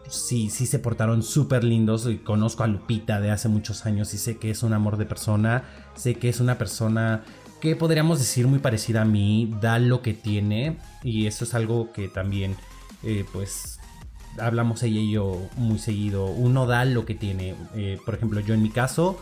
sí, 0.09 0.51
sí 0.51 0.67
se 0.67 0.79
portaron 0.79 1.23
súper 1.23 1.65
lindos. 1.65 2.09
Conozco 2.25 2.63
a 2.63 2.67
Lupita 2.67 3.21
de 3.21 3.31
hace 3.31 3.49
muchos 3.49 3.87
años 3.87 4.15
y 4.15 4.19
sé 4.19 4.39
que 4.39 4.51
es 4.51 4.63
un 4.63 4.73
amor 4.73 4.97
de 4.97 5.07
persona, 5.07 5.65
sé 5.95 6.15
que 6.15 6.29
es 6.29 6.41
una 6.41 6.59
persona 6.59 7.23
que 7.61 7.77
podríamos 7.77 8.19
decir 8.19 8.47
muy 8.47 8.59
parecida 8.59 9.03
a 9.03 9.05
mí, 9.05 9.53
da 9.61 9.79
lo 9.79 10.03
que 10.03 10.15
tiene 10.15 10.79
y 11.03 11.27
eso 11.27 11.45
es 11.45 11.55
algo 11.55 11.93
que 11.93 12.09
también 12.09 12.57
eh, 13.03 13.25
pues 13.33 13.79
hablamos 14.39 14.83
ella 14.83 15.01
y 15.01 15.13
yo 15.13 15.49
muy 15.57 15.79
seguido, 15.79 16.27
uno 16.27 16.67
da 16.67 16.85
lo 16.85 17.05
que 17.05 17.15
tiene, 17.15 17.55
eh, 17.75 17.99
por 18.05 18.15
ejemplo 18.15 18.41
yo 18.41 18.55
en 18.55 18.63
mi 18.63 18.71
caso 18.71 19.19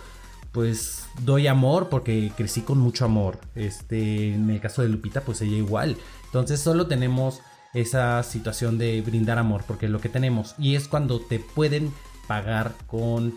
pues 0.53 1.07
doy 1.23 1.47
amor 1.47 1.89
porque 1.89 2.33
crecí 2.37 2.63
con 2.63 2.79
mucho 2.79 3.05
amor. 3.05 3.39
Este, 3.55 4.35
en 4.35 4.51
el 4.51 4.61
caso 4.61 4.83
de 4.83 4.89
Lupita, 4.89 5.21
pues 5.21 5.41
ella 5.41 5.57
igual. 5.57 5.97
Entonces 6.25 6.61
solo 6.61 6.87
tenemos 6.87 7.41
esa 7.75 8.23
situación 8.23 8.79
de 8.79 9.01
brindar 9.03 9.39
amor 9.39 9.65
porque 9.67 9.87
es 9.87 9.93
lo 9.93 10.01
que 10.01 10.09
tenemos. 10.09 10.55
Y 10.59 10.75
es 10.75 10.89
cuando 10.89 11.21
te 11.21 11.39
pueden 11.39 11.93
pagar 12.27 12.75
con 12.87 13.35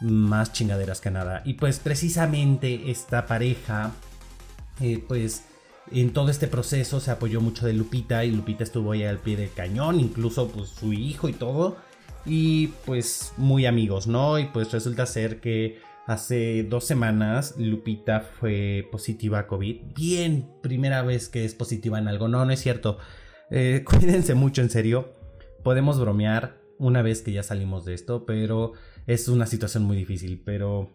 más 0.00 0.52
chingaderas 0.52 1.00
que 1.00 1.10
nada. 1.10 1.42
Y 1.44 1.54
pues 1.54 1.78
precisamente 1.78 2.90
esta 2.90 3.26
pareja, 3.26 3.92
eh, 4.80 5.02
pues 5.06 5.44
en 5.90 6.12
todo 6.12 6.30
este 6.30 6.48
proceso 6.48 7.00
se 7.00 7.10
apoyó 7.10 7.40
mucho 7.40 7.66
de 7.66 7.72
Lupita 7.72 8.24
y 8.24 8.30
Lupita 8.30 8.64
estuvo 8.64 8.92
ahí 8.92 9.04
al 9.04 9.18
pie 9.18 9.36
del 9.36 9.52
cañón, 9.52 10.00
incluso 10.00 10.48
pues 10.48 10.70
su 10.70 10.92
hijo 10.92 11.28
y 11.28 11.32
todo. 11.32 11.76
Y 12.26 12.68
pues 12.86 13.34
muy 13.36 13.66
amigos, 13.66 14.06
¿no? 14.06 14.38
Y 14.38 14.46
pues 14.46 14.72
resulta 14.72 15.04
ser 15.04 15.40
que 15.40 15.78
hace 16.06 16.64
dos 16.64 16.84
semanas 16.84 17.54
Lupita 17.58 18.20
fue 18.20 18.88
positiva 18.90 19.40
a 19.40 19.46
COVID. 19.46 19.94
Bien, 19.94 20.48
primera 20.62 21.02
vez 21.02 21.28
que 21.28 21.44
es 21.44 21.54
positiva 21.54 21.98
en 21.98 22.08
algo. 22.08 22.28
No, 22.28 22.44
no 22.44 22.52
es 22.52 22.60
cierto. 22.60 22.98
Eh, 23.50 23.84
cuídense 23.88 24.34
mucho, 24.34 24.62
en 24.62 24.70
serio. 24.70 25.12
Podemos 25.62 26.00
bromear 26.00 26.60
una 26.78 27.02
vez 27.02 27.22
que 27.22 27.32
ya 27.32 27.42
salimos 27.42 27.84
de 27.84 27.94
esto, 27.94 28.24
pero 28.24 28.72
es 29.06 29.28
una 29.28 29.46
situación 29.46 29.84
muy 29.84 29.96
difícil. 29.96 30.42
Pero 30.44 30.90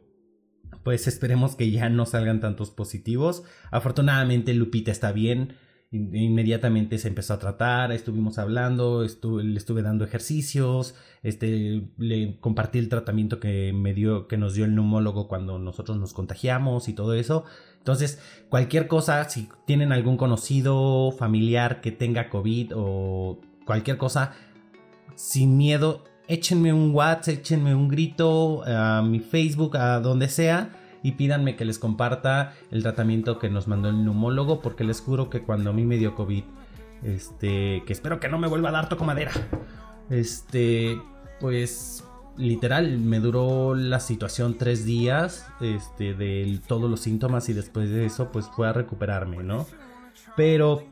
pues 0.83 1.07
esperemos 1.07 1.55
que 1.55 1.71
ya 1.71 1.89
no 1.89 2.05
salgan 2.05 2.39
tantos 2.39 2.71
positivos. 2.71 3.43
Afortunadamente 3.71 4.53
Lupita 4.53 4.91
está 4.91 5.11
bien. 5.11 5.55
Inmediatamente 5.91 6.99
se 6.99 7.07
empezó 7.07 7.33
a 7.33 7.39
tratar, 7.39 7.91
estuvimos 7.91 8.38
hablando, 8.38 9.01
le 9.03 9.57
estuve 9.57 9.81
dando 9.81 10.05
ejercicios, 10.05 10.93
este, 11.23 11.89
le 11.97 12.38
compartí 12.39 12.77
el 12.77 12.89
tratamiento 12.89 13.39
que 13.39 13.73
que 14.29 14.38
nos 14.38 14.53
dio 14.53 14.65
el 14.65 14.75
neumólogo 14.75 15.27
cuando 15.27 15.57
nosotros 15.57 15.97
nos 15.97 16.13
contagiamos 16.13 16.89
y 16.89 16.93
todo 16.93 17.15
eso. 17.15 17.45
Entonces, 17.79 18.21
cualquier 18.49 18.88
cosa, 18.88 19.27
si 19.29 19.49
tienen 19.65 19.91
algún 19.91 20.15
conocido, 20.15 21.11
familiar 21.11 21.81
que 21.81 21.91
tenga 21.91 22.29
COVID 22.29 22.73
o 22.75 23.41
cualquier 23.65 23.97
cosa, 23.97 24.33
sin 25.15 25.57
miedo, 25.57 26.03
échenme 26.29 26.71
un 26.71 26.91
WhatsApp, 26.91 27.39
échenme 27.39 27.75
un 27.75 27.89
grito 27.89 28.63
a 28.65 29.01
mi 29.01 29.19
Facebook, 29.19 29.75
a 29.75 30.00
donde 30.00 30.29
sea 30.29 30.69
y 31.01 31.13
pídanme 31.13 31.55
que 31.55 31.65
les 31.65 31.79
comparta 31.79 32.53
el 32.71 32.83
tratamiento 32.83 33.39
que 33.39 33.50
nos 33.50 33.67
mandó 33.67 33.89
el 33.89 34.03
neumólogo 34.03 34.62
porque 34.62 34.83
les 34.83 35.01
juro 35.01 35.29
que 35.29 35.41
cuando 35.41 35.71
a 35.71 35.74
mí 35.74 35.86
me 35.86 35.98
dio 35.98 36.15
COVID, 36.15 36.43
este, 37.03 37.83
que 37.86 37.93
espero 37.93 38.19
que 38.19 38.29
no 38.29 38.38
me 38.38 38.48
vuelva 38.48 38.69
a 38.69 38.74
dar 38.74 38.89
toco 38.89 39.05
madera, 39.05 39.31
este, 40.09 41.01
pues 41.39 42.03
literal 42.38 43.00
me 43.00 43.19
duró 43.19 43.74
la 43.74 44.00
situación 44.00 44.55
tres 44.57 44.86
días, 44.86 45.48
este, 45.62 46.13
de 46.13 46.59
todos 46.67 46.89
los 46.89 47.00
síntomas 47.00 47.50
y 47.50 47.53
después 47.53 47.89
de 47.89 48.05
eso 48.05 48.31
pues 48.31 48.45
fue 48.55 48.67
a 48.67 48.74
recuperarme, 48.74 49.43
¿no? 49.43 49.65
Pero 50.36 50.83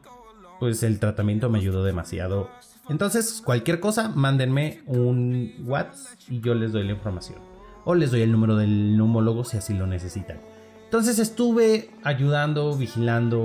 pues 0.59 0.81
el 0.81 0.99
tratamiento 0.99 1.49
me 1.49 1.59
ayudó 1.59 1.83
demasiado 1.83 2.49
entonces, 2.89 3.41
cualquier 3.43 3.79
cosa, 3.79 4.09
mándenme 4.09 4.81
un 4.85 5.53
WhatsApp 5.65 6.19
y 6.29 6.39
yo 6.39 6.53
les 6.55 6.71
doy 6.71 6.85
la 6.85 6.93
información. 6.93 7.39
O 7.83 7.95
les 7.95 8.11
doy 8.11 8.21
el 8.21 8.31
número 8.31 8.55
del 8.55 8.97
neumólogo 8.97 9.43
si 9.43 9.57
así 9.57 9.73
lo 9.73 9.87
necesitan. 9.87 10.37
Entonces 10.85 11.19
estuve 11.19 11.89
ayudando, 12.03 12.73
vigilando, 12.77 13.43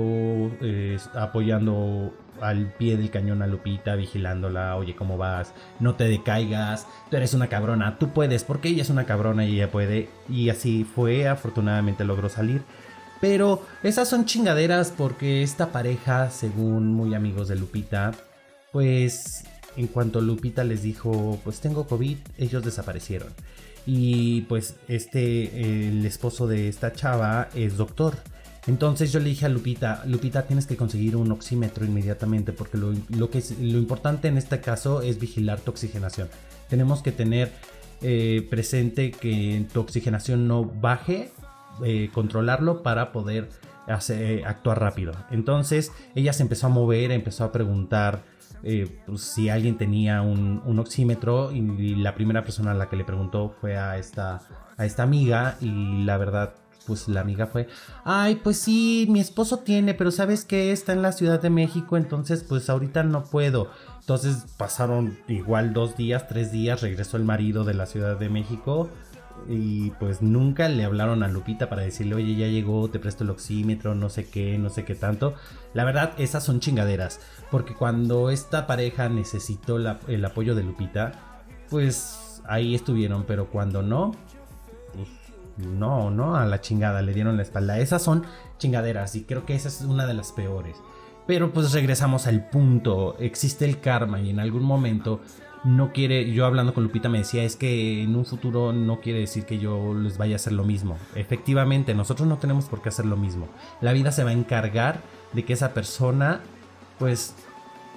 eh, 0.61 0.97
apoyando 1.13 2.13
al 2.41 2.73
pie 2.73 2.95
del 2.95 3.09
cañón 3.09 3.41
a 3.41 3.47
Lupita, 3.47 3.95
vigilándola, 3.95 4.77
oye, 4.77 4.95
¿cómo 4.95 5.17
vas? 5.17 5.53
No 5.79 5.95
te 5.95 6.05
decaigas, 6.05 6.87
tú 7.09 7.17
eres 7.17 7.33
una 7.33 7.47
cabrona, 7.47 7.97
tú 7.99 8.09
puedes, 8.09 8.45
porque 8.45 8.69
ella 8.69 8.81
es 8.81 8.89
una 8.89 9.05
cabrona 9.05 9.45
y 9.45 9.55
ella 9.55 9.71
puede. 9.71 10.09
Y 10.29 10.49
así 10.49 10.85
fue, 10.85 11.27
afortunadamente 11.27 12.05
logró 12.05 12.29
salir. 12.29 12.63
Pero 13.19 13.61
esas 13.83 14.07
son 14.07 14.25
chingaderas 14.25 14.93
porque 14.95 15.43
esta 15.43 15.71
pareja, 15.73 16.29
según 16.29 16.93
muy 16.93 17.13
amigos 17.13 17.49
de 17.49 17.57
Lupita, 17.57 18.13
pues 18.73 19.45
en 19.77 19.87
cuanto 19.87 20.19
Lupita 20.19 20.65
les 20.65 20.81
dijo, 20.81 21.39
pues 21.45 21.61
tengo 21.61 21.87
COVID, 21.87 22.17
ellos 22.37 22.65
desaparecieron. 22.65 23.29
Y 23.85 24.41
pues 24.41 24.75
este, 24.87 25.87
el 25.87 26.05
esposo 26.05 26.47
de 26.47 26.67
esta 26.67 26.91
chava 26.91 27.49
es 27.55 27.77
doctor. 27.77 28.15
Entonces 28.65 29.11
yo 29.11 29.19
le 29.19 29.29
dije 29.29 29.45
a 29.45 29.49
Lupita, 29.49 30.03
Lupita 30.05 30.43
tienes 30.43 30.65
que 30.65 30.77
conseguir 30.77 31.15
un 31.15 31.31
oxímetro 31.31 31.85
inmediatamente 31.85 32.53
porque 32.53 32.77
lo, 32.77 33.29
que 33.29 33.39
es, 33.39 33.51
lo 33.59 33.77
importante 33.77 34.29
en 34.29 34.37
este 34.37 34.59
caso 34.61 35.01
es 35.01 35.19
vigilar 35.19 35.59
tu 35.59 35.71
oxigenación. 35.71 36.29
Tenemos 36.69 37.01
que 37.03 37.11
tener 37.11 37.51
eh, 38.01 38.47
presente 38.49 39.11
que 39.11 39.65
tu 39.71 39.81
oxigenación 39.81 40.47
no 40.47 40.65
baje, 40.65 41.31
eh, 41.85 42.09
controlarlo 42.13 42.83
para 42.83 43.11
poder 43.11 43.49
hacer, 43.87 44.45
actuar 44.45 44.79
rápido. 44.79 45.13
Entonces 45.29 45.91
ella 46.15 46.31
se 46.31 46.43
empezó 46.43 46.67
a 46.67 46.69
mover, 46.69 47.11
empezó 47.11 47.43
a 47.43 47.51
preguntar 47.51 48.23
eh, 48.63 48.99
pues, 49.05 49.21
si 49.21 49.49
alguien 49.49 49.77
tenía 49.77 50.21
un, 50.21 50.61
oxímetro 50.79 51.51
y 51.51 51.95
la 51.95 52.15
primera 52.15 52.43
persona 52.43 52.71
a 52.71 52.73
la 52.73 52.89
que 52.89 52.95
le 52.95 53.03
preguntó 53.03 53.55
fue 53.59 53.77
a 53.77 53.97
esta, 53.97 54.41
a 54.77 54.85
esta 54.85 55.03
amiga 55.03 55.57
y 55.61 56.03
la 56.03 56.17
verdad 56.17 56.55
pues 56.85 57.07
la 57.07 57.21
amiga 57.21 57.47
fue, 57.47 57.67
ay, 58.03 58.35
pues 58.35 58.57
sí, 58.57 59.07
mi 59.09 59.19
esposo 59.19 59.59
tiene, 59.59 59.93
pero 59.93 60.11
sabes 60.11 60.43
que 60.45 60.71
está 60.71 60.93
en 60.93 61.01
la 61.01 61.11
Ciudad 61.13 61.41
de 61.41 61.49
México, 61.49 61.97
entonces 61.97 62.43
pues 62.43 62.69
ahorita 62.69 63.03
no 63.03 63.23
puedo. 63.23 63.69
Entonces 64.01 64.45
pasaron 64.57 65.17
igual 65.29 65.73
dos 65.73 65.95
días, 65.95 66.27
tres 66.27 66.51
días, 66.51 66.81
regresó 66.81 67.17
el 67.17 67.23
marido 67.23 67.63
de 67.63 67.73
la 67.73 67.85
Ciudad 67.85 68.17
de 68.17 68.29
México 68.29 68.89
y 69.47 69.91
pues 69.91 70.21
nunca 70.21 70.69
le 70.69 70.85
hablaron 70.85 71.23
a 71.23 71.27
Lupita 71.27 71.69
para 71.69 71.81
decirle, 71.81 72.15
oye, 72.15 72.35
ya 72.35 72.47
llegó, 72.47 72.89
te 72.89 72.99
presto 72.99 73.23
el 73.23 73.29
oxímetro, 73.29 73.95
no 73.95 74.09
sé 74.09 74.27
qué, 74.27 74.57
no 74.57 74.69
sé 74.69 74.85
qué 74.85 74.95
tanto. 74.95 75.35
La 75.73 75.83
verdad, 75.83 76.13
esas 76.17 76.43
son 76.43 76.59
chingaderas, 76.59 77.19
porque 77.51 77.73
cuando 77.75 78.29
esta 78.29 78.67
pareja 78.67 79.09
necesitó 79.09 79.77
el 79.77 80.25
apoyo 80.25 80.55
de 80.55 80.63
Lupita, 80.63 81.43
pues 81.69 82.41
ahí 82.45 82.75
estuvieron, 82.75 83.25
pero 83.25 83.49
cuando 83.49 83.81
no, 83.81 84.11
pues 84.93 85.07
no, 85.57 86.09
no, 86.09 86.35
a 86.35 86.45
la 86.45 86.61
chingada, 86.61 87.01
le 87.01 87.13
dieron 87.13 87.37
la 87.37 87.43
espalda. 87.43 87.79
Esas 87.79 88.01
son 88.01 88.25
chingaderas 88.57 89.15
y 89.15 89.23
creo 89.23 89.45
que 89.45 89.55
esa 89.55 89.67
es 89.67 89.81
una 89.81 90.05
de 90.05 90.13
las 90.13 90.31
peores. 90.31 90.77
Pero 91.25 91.53
pues 91.53 91.71
regresamos 91.71 92.27
al 92.27 92.49
punto, 92.49 93.15
existe 93.19 93.65
el 93.65 93.79
karma 93.79 94.19
y 94.19 94.29
en 94.29 94.39
algún 94.39 94.63
momento 94.63 95.21
no 95.63 95.93
quiere, 95.93 96.31
yo 96.31 96.45
hablando 96.45 96.73
con 96.73 96.83
Lupita 96.83 97.09
me 97.09 97.19
decía, 97.19 97.43
es 97.43 97.55
que 97.55 98.03
en 98.03 98.15
un 98.15 98.25
futuro 98.25 98.73
no 98.73 98.99
quiere 98.99 99.19
decir 99.19 99.45
que 99.45 99.59
yo 99.59 99.93
les 99.93 100.17
vaya 100.17 100.33
a 100.33 100.35
hacer 100.35 100.53
lo 100.53 100.63
mismo. 100.63 100.97
Efectivamente, 101.15 101.93
nosotros 101.93 102.27
no 102.27 102.37
tenemos 102.37 102.65
por 102.65 102.81
qué 102.81 102.89
hacer 102.89 103.05
lo 103.05 103.17
mismo. 103.17 103.47
La 103.81 103.93
vida 103.93 104.11
se 104.11 104.23
va 104.23 104.31
a 104.31 104.33
encargar 104.33 105.01
de 105.31 105.45
que 105.45 105.53
esa 105.53 105.73
persona, 105.73 106.41
pues, 106.99 107.35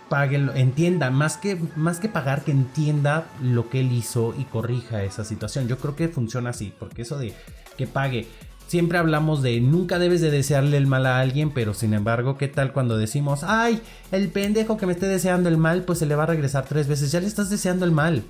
pague, 0.09 0.37
entienda, 0.55 1.11
más 1.11 1.37
que, 1.37 1.61
más 1.75 1.99
que 1.99 2.09
pagar, 2.09 2.45
que 2.45 2.53
entienda 2.53 3.27
lo 3.43 3.69
que 3.69 3.81
él 3.81 3.93
hizo 3.93 4.35
y 4.39 4.45
corrija 4.45 5.03
esa 5.03 5.25
situación. 5.25 5.67
Yo 5.67 5.79
creo 5.79 5.97
que 5.97 6.09
funciona 6.09 6.51
así, 6.51 6.73
porque 6.79 7.03
eso 7.03 7.19
de 7.19 7.35
que 7.77 7.87
pague, 7.87 8.27
Siempre 8.67 8.99
hablamos 8.99 9.43
de 9.43 9.61
nunca 9.61 10.01
debes 10.01 10.21
de 10.21 10.33
desearle 10.33 10.77
el 10.77 10.89
mal 10.89 11.07
a 11.07 11.21
alguien, 11.21 11.53
pero 11.53 11.73
sin 11.73 11.95
embargo, 11.95 12.37
¿qué 12.37 12.49
tal 12.49 12.73
cuando 12.73 12.99
decimos, 12.99 13.45
ay, 13.45 13.81
el 14.11 14.29
pendejo 14.29 14.77
que 14.77 14.87
me 14.87 14.93
esté 14.93 15.07
deseando 15.07 15.49
el 15.49 15.57
mal, 15.57 15.85
pues 15.85 16.01
se 16.01 16.07
le 16.07 16.17
va 16.17 16.25
a 16.25 16.27
regresar 16.27 16.67
tres 16.67 16.89
veces, 16.89 17.13
ya 17.13 17.21
le 17.21 17.29
estás 17.29 17.49
deseando 17.49 17.85
el 17.85 17.93
mal. 17.93 18.25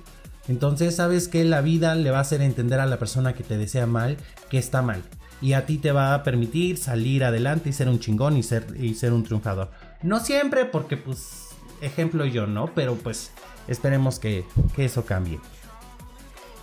Entonces 0.47 0.95
sabes 0.95 1.27
que 1.27 1.43
la 1.43 1.61
vida 1.61 1.95
le 1.95 2.11
va 2.11 2.19
a 2.19 2.21
hacer 2.21 2.41
entender 2.41 2.79
a 2.79 2.85
la 2.85 2.99
persona 2.99 3.33
que 3.33 3.43
te 3.43 3.57
desea 3.57 3.87
mal 3.87 4.17
que 4.49 4.59
está 4.59 4.81
mal. 4.81 5.03
Y 5.41 5.53
a 5.53 5.65
ti 5.65 5.77
te 5.79 5.91
va 5.91 6.13
a 6.13 6.23
permitir 6.23 6.77
salir 6.77 7.23
adelante 7.23 7.69
y 7.69 7.73
ser 7.73 7.89
un 7.89 7.99
chingón 7.99 8.37
y 8.37 8.43
ser, 8.43 8.65
y 8.79 8.93
ser 8.93 9.13
un 9.13 9.23
triunfador. 9.23 9.71
No 10.03 10.19
siempre, 10.19 10.65
porque 10.65 10.97
pues, 10.97 11.49
ejemplo 11.81 12.25
yo, 12.25 12.47
¿no? 12.47 12.73
Pero 12.73 12.95
pues 12.95 13.31
esperemos 13.67 14.19
que, 14.19 14.45
que 14.75 14.85
eso 14.85 15.03
cambie. 15.05 15.39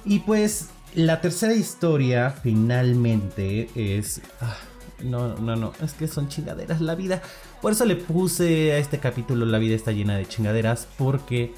Y 0.05 0.21
pues 0.21 0.69
la 0.95 1.21
tercera 1.21 1.55
historia 1.55 2.31
finalmente 2.31 3.69
es... 3.75 4.23
Ah, 4.41 4.57
no, 5.03 5.35
no, 5.37 5.57
no, 5.57 5.73
es 5.83 5.93
que 5.93 6.09
son 6.09 6.29
chingaderas 6.29 6.81
la 6.81 6.95
vida. 6.95 7.21
Por 7.61 7.73
eso 7.73 7.85
le 7.85 7.97
puse 7.97 8.73
a 8.73 8.79
este 8.79 8.99
capítulo 8.99 9.45
La 9.45 9.59
vida 9.59 9.75
está 9.75 9.93
llena 9.93 10.17
de 10.17 10.27
chingaderas 10.27 10.89
porque 10.97 11.53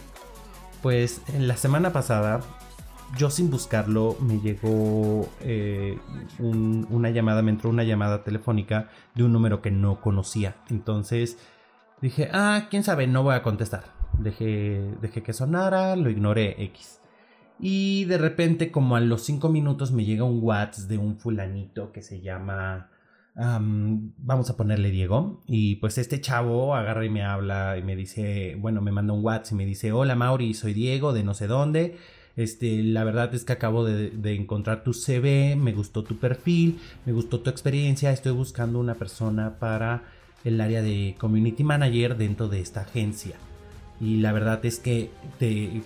pues 0.83 1.21
en 1.35 1.47
la 1.47 1.57
semana 1.57 1.93
pasada 1.93 2.41
yo 3.17 3.31
sin 3.31 3.51
buscarlo 3.51 4.17
me 4.21 4.41
llegó 4.41 5.29
eh, 5.41 5.99
una 6.39 7.11
llamada, 7.11 7.43
me 7.43 7.51
entró 7.51 7.71
una 7.71 7.85
llamada 7.85 8.25
telefónica 8.25 8.89
de 9.15 9.25
un 9.25 9.33
número 9.33 9.63
que 9.63 9.71
no 9.71 10.01
conocía. 10.01 10.57
Entonces 10.71 11.39
dije, 12.01 12.31
ah, 12.33 12.67
quién 12.71 12.83
sabe, 12.83 13.07
no 13.07 13.23
voy 13.23 13.35
a 13.35 13.43
contestar. 13.43 13.85
Dejé, 14.19 14.95
dejé 15.01 15.23
que 15.23 15.33
sonara, 15.33 15.95
lo 15.95 16.11
ignoré 16.11 16.63
X. 16.65 17.01
Y 17.59 18.05
de 18.05 18.19
repente, 18.19 18.71
como 18.71 18.97
a 18.97 19.01
los 19.01 19.23
5 19.23 19.49
minutos, 19.49 19.93
me 19.93 20.05
llega 20.05 20.25
un 20.25 20.41
WhatsApp 20.43 20.89
de 20.89 20.99
un 20.99 21.19
fulanito 21.19 21.93
que 21.93 22.03
se 22.03 22.21
llama. 22.21 22.91
vamos 23.35 24.51
a 24.51 24.57
ponerle 24.57 24.91
Diego. 24.91 25.43
Y 25.47 25.77
pues 25.77 25.99
este 25.99 26.21
chavo 26.21 26.75
agarra 26.75 27.05
y 27.05 27.11
me 27.11 27.23
habla 27.23 27.79
y 27.79 27.83
me 27.83 27.97
dice, 27.97 28.57
bueno, 28.59 28.81
me 28.83 28.93
manda 28.93 29.15
un 29.15 29.25
WhatsApp 29.25 29.53
y 29.53 29.57
me 29.57 29.67
dice, 29.67 29.93
hola 29.93 30.15
Mauri, 30.15 30.55
soy 30.55 30.75
Diego 30.75 31.13
de 31.13 31.25
no 31.25 31.35
sé 31.35 31.47
dónde. 31.47 31.97
Este, 32.37 32.83
la 32.83 33.03
verdad 33.05 33.35
es 33.35 33.45
que 33.45 33.55
acabo 33.55 33.85
de, 33.85 34.11
de, 34.11 34.35
encontrar 34.35 34.85
tu 34.85 34.93
CV, 34.93 35.57
me 35.57 35.73
gustó 35.73 36.05
tu 36.05 36.19
perfil, 36.19 36.79
me 37.07 37.13
gustó 37.15 37.41
tu 37.41 37.49
experiencia, 37.49 38.13
estoy 38.13 38.33
buscando 38.33 38.79
una 38.79 38.95
persona 38.95 39.59
para 39.59 40.03
el 40.45 40.61
área 40.61 40.83
de 40.83 41.17
community 41.19 41.65
manager 41.65 42.19
dentro 42.19 42.49
de 42.49 42.61
esta 42.61 42.83
agencia. 42.83 43.37
Y 44.01 44.19
la 44.19 44.33
verdad 44.33 44.65
es 44.65 44.79
que 44.79 45.11
te, 45.39 45.83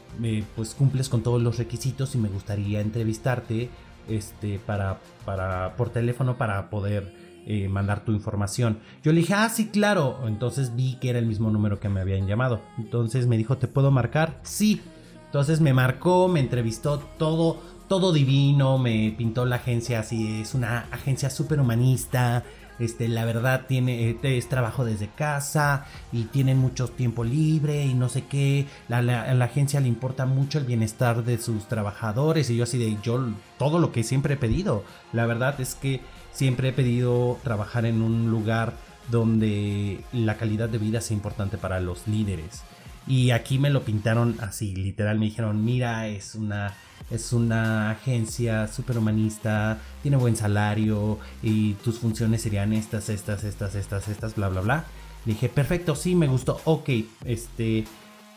pues 0.57 0.75
cumples 0.75 1.09
con 1.09 1.23
todos 1.23 1.40
los 1.40 1.59
requisitos 1.59 2.14
y 2.14 2.19
me 2.19 2.29
gustaría 2.29 2.81
entrevistarte 2.81 3.71
este, 4.09 4.59
para, 4.59 4.99
para, 5.25 5.76
por 5.76 5.90
teléfono 5.90 6.37
para 6.37 6.71
poder 6.71 7.14
eh, 7.47 7.69
mandar 7.69 8.05
tu 8.05 8.12
información. 8.12 8.81
Yo 9.02 9.12
le 9.12 9.21
dije, 9.21 9.35
ah, 9.35 9.49
sí, 9.49 9.69
claro. 9.69 10.21
Entonces 10.26 10.75
vi 10.76 10.97
que 10.97 11.11
era 11.11 11.19
el 11.19 11.26
mismo 11.26 11.50
número 11.50 11.81
que 11.81 11.88
me 11.88 12.00
habían 12.00 12.26
llamado. 12.26 12.61
Entonces 12.79 13.26
me 13.26 13.37
dijo, 13.37 13.59
¿te 13.59 13.69
puedo 13.69 13.90
marcar? 13.90 14.40
Sí. 14.43 14.81
Entonces 15.26 15.61
me 15.61 15.73
marcó, 15.73 16.26
me 16.26 16.40
entrevistó 16.40 16.99
todo, 17.17 17.62
todo 17.87 18.12
divino, 18.12 18.79
me 18.79 19.14
pintó 19.17 19.47
la 19.47 19.57
agencia 19.57 20.00
así, 20.00 20.40
es 20.40 20.55
una 20.55 20.88
agencia 20.90 21.31
súper 21.31 21.61
humanista, 21.61 22.43
este, 22.81 23.09
la 23.09 23.25
verdad 23.25 23.67
tiene, 23.69 24.11
este, 24.11 24.39
es 24.39 24.49
trabajo 24.49 24.85
desde 24.85 25.09
casa 25.09 25.87
y 26.13 26.25
tienen 26.25 26.59
mucho 26.59 26.89
tiempo 26.89 27.25
libre 27.25 27.85
y 27.85 27.95
no 27.95 28.09
sé 28.09 28.25
qué. 28.25 28.67
La, 28.89 29.03
la, 29.03 29.45
agencia 29.45 29.81
le 29.81 29.89
importa 29.89 30.27
mucho 30.27 30.59
el 30.59 30.65
bienestar 30.65 31.23
de 31.25 31.39
sus 31.39 31.69
trabajadores 31.69 32.51
y 32.51 32.57
yo 32.57 32.65
así 32.65 32.79
de 32.79 32.97
yo 33.03 33.29
todo 33.59 33.79
lo 33.79 33.93
que 33.93 34.03
siempre 34.03 34.35
he 34.35 34.37
pedido. 34.39 34.83
La 35.13 35.27
verdad 35.27 35.61
es 35.61 35.75
que 35.75 36.01
siempre 36.33 36.71
he 36.71 36.73
pedido 36.73 37.39
trabajar 37.45 37.85
en 37.85 38.03
un 38.03 38.31
lugar 38.31 38.73
donde 39.11 40.01
la 40.13 40.37
calidad 40.37 40.69
de 40.69 40.79
vida 40.79 41.01
sea 41.01 41.17
importante 41.17 41.59
para 41.59 41.81
los 41.81 42.09
líderes. 42.09 42.63
Y 43.11 43.33
aquí 43.33 43.59
me 43.59 43.71
lo 43.71 43.83
pintaron 43.83 44.37
así, 44.40 44.76
literal, 44.76 45.19
me 45.19 45.25
dijeron, 45.25 45.64
mira, 45.64 46.07
es 46.07 46.37
una 46.37 46.75
es 47.11 47.33
una 47.33 47.90
agencia 47.90 48.69
súper 48.69 48.99
humanista, 48.99 49.79
tiene 50.00 50.17
buen 50.17 50.37
salario 50.37 51.19
y 51.43 51.73
tus 51.75 51.99
funciones 51.99 52.43
serían 52.43 52.73
estas, 52.73 53.09
estas, 53.09 53.43
estas, 53.43 53.75
estas, 53.75 54.07
estas, 54.07 54.37
bla, 54.37 54.49
bla, 54.49 54.61
bla. 54.61 54.85
Le 55.25 55.33
dije, 55.33 55.49
perfecto, 55.49 55.97
sí, 55.97 56.14
me 56.14 56.29
gustó, 56.29 56.61
ok, 56.64 56.88
este, 57.25 57.85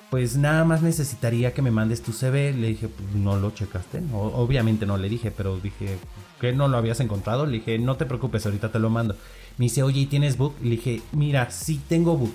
pues 0.10 0.38
nada 0.38 0.64
más 0.66 0.82
necesitaría 0.82 1.54
que 1.54 1.62
me 1.62 1.70
mandes 1.70 2.02
tu 2.02 2.12
CV. 2.12 2.54
Le 2.54 2.70
dije, 2.70 2.88
pues 2.88 3.14
no 3.14 3.36
lo 3.36 3.52
checaste. 3.52 4.02
obviamente 4.12 4.88
no 4.88 4.98
le 4.98 5.08
dije, 5.08 5.30
pero 5.30 5.60
dije, 5.60 6.00
¿que 6.42 6.52
no 6.52 6.68
lo 6.68 6.78
habías 6.78 7.00
encontrado? 7.00 7.46
Le 7.46 7.60
dije, 7.60 7.78
no 7.78 7.96
te 7.96 8.08
preocupes, 8.08 8.44
ahorita 8.48 8.72
te 8.72 8.80
lo 8.80 8.90
mando. 8.90 9.16
Me 9.58 9.66
dice, 9.66 9.84
oye, 9.84 10.02
¿y 10.02 10.06
tienes 10.08 10.38
book? 10.38 10.56
Le 10.64 10.72
dije, 10.72 11.02
mira, 11.12 11.52
sí 11.52 11.80
tengo 11.88 12.18
book. 12.18 12.34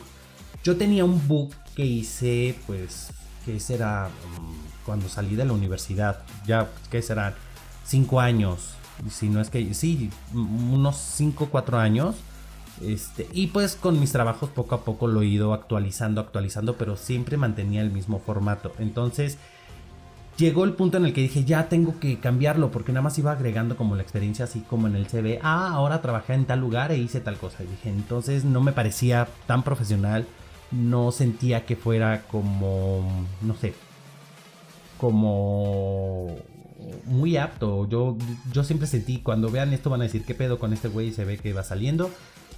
Yo 0.65 0.77
tenía 0.77 1.05
un 1.05 1.27
book 1.29 1.55
que 1.75 1.85
hice, 1.85 2.57
pues, 2.67 3.11
que 3.45 3.61
será 3.61 4.09
mm, 4.09 4.85
cuando 4.85 5.09
salí 5.09 5.37
de 5.37 5.45
la 5.45 5.53
universidad, 5.53 6.23
ya, 6.47 6.69
¿qué 6.91 7.03
serán? 7.03 7.35
Cinco 7.85 8.21
años, 8.21 8.75
si 9.11 9.29
no 9.29 9.41
es 9.41 9.50
que, 9.50 9.73
sí, 9.75 10.11
unos 10.33 10.97
cinco, 10.97 11.49
cuatro 11.50 11.79
años. 11.79 12.17
Este, 12.83 13.27
y 13.33 13.49
pues 13.49 13.75
con 13.75 13.99
mis 13.99 14.12
trabajos 14.12 14.50
poco 14.50 14.77
a 14.77 14.85
poco 14.85 15.09
lo 15.09 15.23
he 15.23 15.27
ido 15.27 15.53
actualizando, 15.53 16.21
actualizando, 16.21 16.77
pero 16.77 16.97
siempre 16.97 17.37
mantenía 17.37 17.81
el 17.81 17.91
mismo 17.91 18.21
formato. 18.21 18.73
Entonces 18.79 19.38
llegó 20.37 20.65
el 20.65 20.75
punto 20.75 20.97
en 20.97 21.05
el 21.05 21.12
que 21.12 21.23
dije, 21.23 21.45
ya 21.45 21.69
tengo 21.69 21.99
que 21.99 22.19
cambiarlo, 22.21 22.71
porque 22.71 22.93
nada 22.93 23.03
más 23.03 23.19
iba 23.19 23.33
agregando 23.33 23.77
como 23.77 23.97
la 23.97 24.03
experiencia, 24.03 24.45
así 24.45 24.61
como 24.61 24.87
en 24.87 24.95
el 24.95 25.09
CV, 25.09 25.41
ah, 25.43 25.71
ahora 25.73 26.00
trabajé 26.00 26.35
en 26.35 26.45
tal 26.47 26.61
lugar 26.61 26.93
e 26.93 26.99
hice 26.99 27.21
tal 27.21 27.37
cosa. 27.37 27.65
Y 27.65 27.67
dije, 27.67 27.91
entonces 27.91 28.45
no 28.45 28.61
me 28.61 28.73
parecía 28.73 29.29
tan 29.47 29.65
profesional 29.65 30.27
no 30.71 31.13
sentía 31.13 31.65
que 31.65 31.77
fuera 31.77 32.23
como, 32.31 33.27
no 33.43 33.57
sé, 33.57 33.75
como 34.99 36.37
muy 37.07 37.37
apto. 37.37 37.89
Yo, 37.89 38.17
yo 38.53 38.65
siempre 38.65 38.87
sentí, 38.87 39.19
cuando 39.19 39.51
vean 39.51 39.73
esto 39.73 39.91
van 39.91 40.01
a 40.01 40.05
decir, 40.05 40.25
¿qué 40.25 40.35
pedo 40.35 40.59
con 40.59 40.73
este 40.73 40.89
güey? 40.89 41.13
Se 41.13 41.25
ve 41.25 41.39
que 41.39 41.53
va 41.53 41.65
saliendo. 41.65 42.11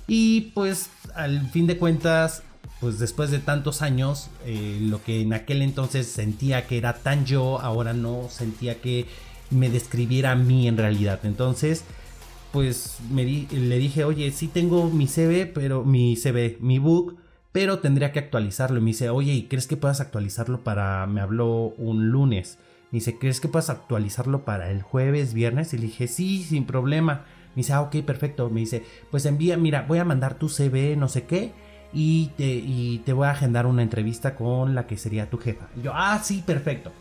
Y 0.07 0.52
pues 0.55 0.90
al 1.14 1.49
fin 1.50 1.67
de 1.67 1.79
cuentas, 1.79 2.43
pues 2.81 2.99
después 2.99 3.31
de 3.31 3.38
tantos 3.38 3.83
años, 3.83 4.29
eh, 4.45 4.79
lo 4.81 5.02
que 5.02 5.21
en 5.21 5.33
aquel 5.33 5.62
entonces 5.62 6.09
sentía 6.09 6.67
que 6.67 6.79
era 6.79 6.94
tan 6.94 7.27
yo, 7.27 7.61
ahora 7.61 7.92
no 7.92 8.29
sentía 8.29 8.81
que 8.81 9.07
me 9.51 9.70
describiera 9.70 10.33
a 10.33 10.37
mí 10.37 10.66
en 10.66 10.77
realidad. 10.77 11.20
Entonces, 11.25 11.85
pues 12.53 12.99
me 13.11 13.25
le 13.25 13.79
dije, 13.79 14.05
oye, 14.05 14.33
sí 14.33 14.49
tengo 14.49 14.88
mi 14.90 15.07
CV, 15.07 15.46
pero 15.46 15.85
mi 15.85 16.16
CV, 16.16 16.59
mi 16.61 16.79
book, 16.79 17.19
pero 17.52 17.80
tendría 17.80 18.12
que 18.12 18.18
actualizarlo. 18.18 18.78
Y 18.78 18.82
me 18.82 18.88
dice, 18.88 19.10
oye, 19.10 19.32
¿y 19.32 19.48
crees 19.48 19.66
que 19.66 19.76
puedas 19.76 20.00
actualizarlo 20.00 20.62
para... 20.62 21.06
Me 21.06 21.20
habló 21.20 21.74
un 21.78 22.10
lunes. 22.10 22.58
Me 22.90 22.98
dice, 22.98 23.18
¿crees 23.18 23.40
que 23.40 23.48
puedas 23.48 23.70
actualizarlo 23.70 24.44
para 24.44 24.70
el 24.70 24.82
jueves, 24.82 25.34
viernes? 25.34 25.74
Y 25.74 25.78
le 25.78 25.86
dije, 25.86 26.08
sí, 26.08 26.42
sin 26.42 26.64
problema. 26.64 27.24
Me 27.54 27.62
dice, 27.62 27.72
ah, 27.72 27.82
ok, 27.82 27.96
perfecto. 28.04 28.50
Me 28.50 28.60
dice, 28.60 28.84
pues 29.10 29.26
envía, 29.26 29.56
mira, 29.56 29.84
voy 29.88 29.98
a 29.98 30.04
mandar 30.04 30.34
tu 30.34 30.48
CV, 30.48 30.96
no 30.96 31.08
sé 31.08 31.24
qué. 31.24 31.52
Y 31.92 32.28
te, 32.36 32.46
y 32.46 33.02
te 33.04 33.12
voy 33.12 33.26
a 33.26 33.32
agendar 33.32 33.66
una 33.66 33.82
entrevista 33.82 34.36
con 34.36 34.74
la 34.74 34.86
que 34.86 34.96
sería 34.96 35.28
tu 35.28 35.38
jefa. 35.38 35.68
Y 35.76 35.82
yo, 35.82 35.92
ah, 35.94 36.20
sí, 36.22 36.42
perfecto. 36.46 36.92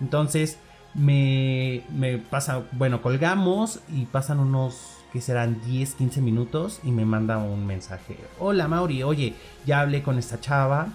Entonces, 0.00 0.58
me, 0.94 1.82
me 1.94 2.18
pasa, 2.18 2.64
bueno, 2.72 3.02
colgamos 3.02 3.80
y 3.94 4.06
pasan 4.06 4.40
unos 4.40 4.97
que 5.12 5.20
serán 5.20 5.60
10, 5.64 5.94
15 5.94 6.20
minutos 6.20 6.80
y 6.82 6.90
me 6.90 7.04
manda 7.04 7.38
un 7.38 7.66
mensaje. 7.66 8.16
Hola 8.38 8.68
Mauri, 8.68 9.02
oye, 9.02 9.34
ya 9.66 9.80
hablé 9.80 10.02
con 10.02 10.18
esta 10.18 10.40
chava, 10.40 10.88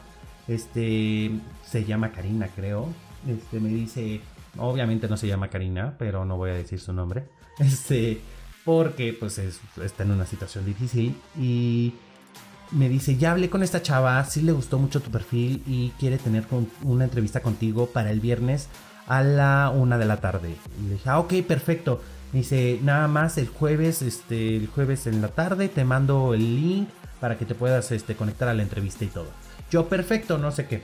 este, 0.47 1.31
se 1.65 1.85
llama 1.85 2.11
Karina 2.11 2.47
creo, 2.55 2.87
este, 3.27 3.59
me 3.59 3.69
dice, 3.69 4.21
obviamente 4.57 5.07
no 5.07 5.17
se 5.17 5.27
llama 5.27 5.49
Karina, 5.49 5.95
pero 5.97 6.25
no 6.25 6.37
voy 6.37 6.51
a 6.51 6.55
decir 6.55 6.79
su 6.79 6.93
nombre, 6.93 7.25
este, 7.59 8.21
porque 8.65 9.15
pues 9.17 9.37
está 9.37 10.03
en 10.03 10.11
una 10.11 10.25
situación 10.25 10.65
difícil 10.65 11.15
y 11.39 11.93
me 12.71 12.89
dice, 12.89 13.17
ya 13.17 13.31
hablé 13.31 13.49
con 13.49 13.63
esta 13.63 13.81
chava, 13.81 14.23
sí 14.25 14.41
le 14.41 14.51
gustó 14.51 14.79
mucho 14.79 15.01
tu 15.01 15.11
perfil 15.11 15.61
y 15.67 15.89
quiere 15.99 16.17
tener 16.17 16.45
una 16.83 17.03
entrevista 17.03 17.41
contigo 17.41 17.87
para 17.87 18.11
el 18.11 18.19
viernes 18.19 18.67
a 19.07 19.21
la 19.21 19.71
una 19.73 19.97
de 19.97 20.05
la 20.05 20.17
tarde. 20.17 20.55
Y 20.79 20.87
le 20.87 20.93
dije, 20.93 21.09
ah, 21.09 21.19
ok, 21.19 21.33
perfecto. 21.47 22.01
Dice, 22.33 22.79
nada 22.81 23.07
más 23.07 23.37
el 23.37 23.47
jueves, 23.47 24.01
este, 24.01 24.57
el 24.57 24.67
jueves 24.67 25.05
en 25.05 25.21
la 25.21 25.27
tarde 25.27 25.69
te 25.69 25.85
mando 25.85 26.33
el 26.33 26.55
link 26.55 26.89
para 27.19 27.37
que 27.37 27.45
te 27.45 27.53
puedas 27.53 27.91
este, 27.91 28.15
conectar 28.15 28.49
a 28.49 28.55
la 28.55 28.63
entrevista 28.63 29.05
y 29.05 29.07
todo. 29.07 29.27
Yo, 29.69 29.87
perfecto, 29.87 30.39
no 30.39 30.51
sé 30.51 30.65
qué. 30.65 30.81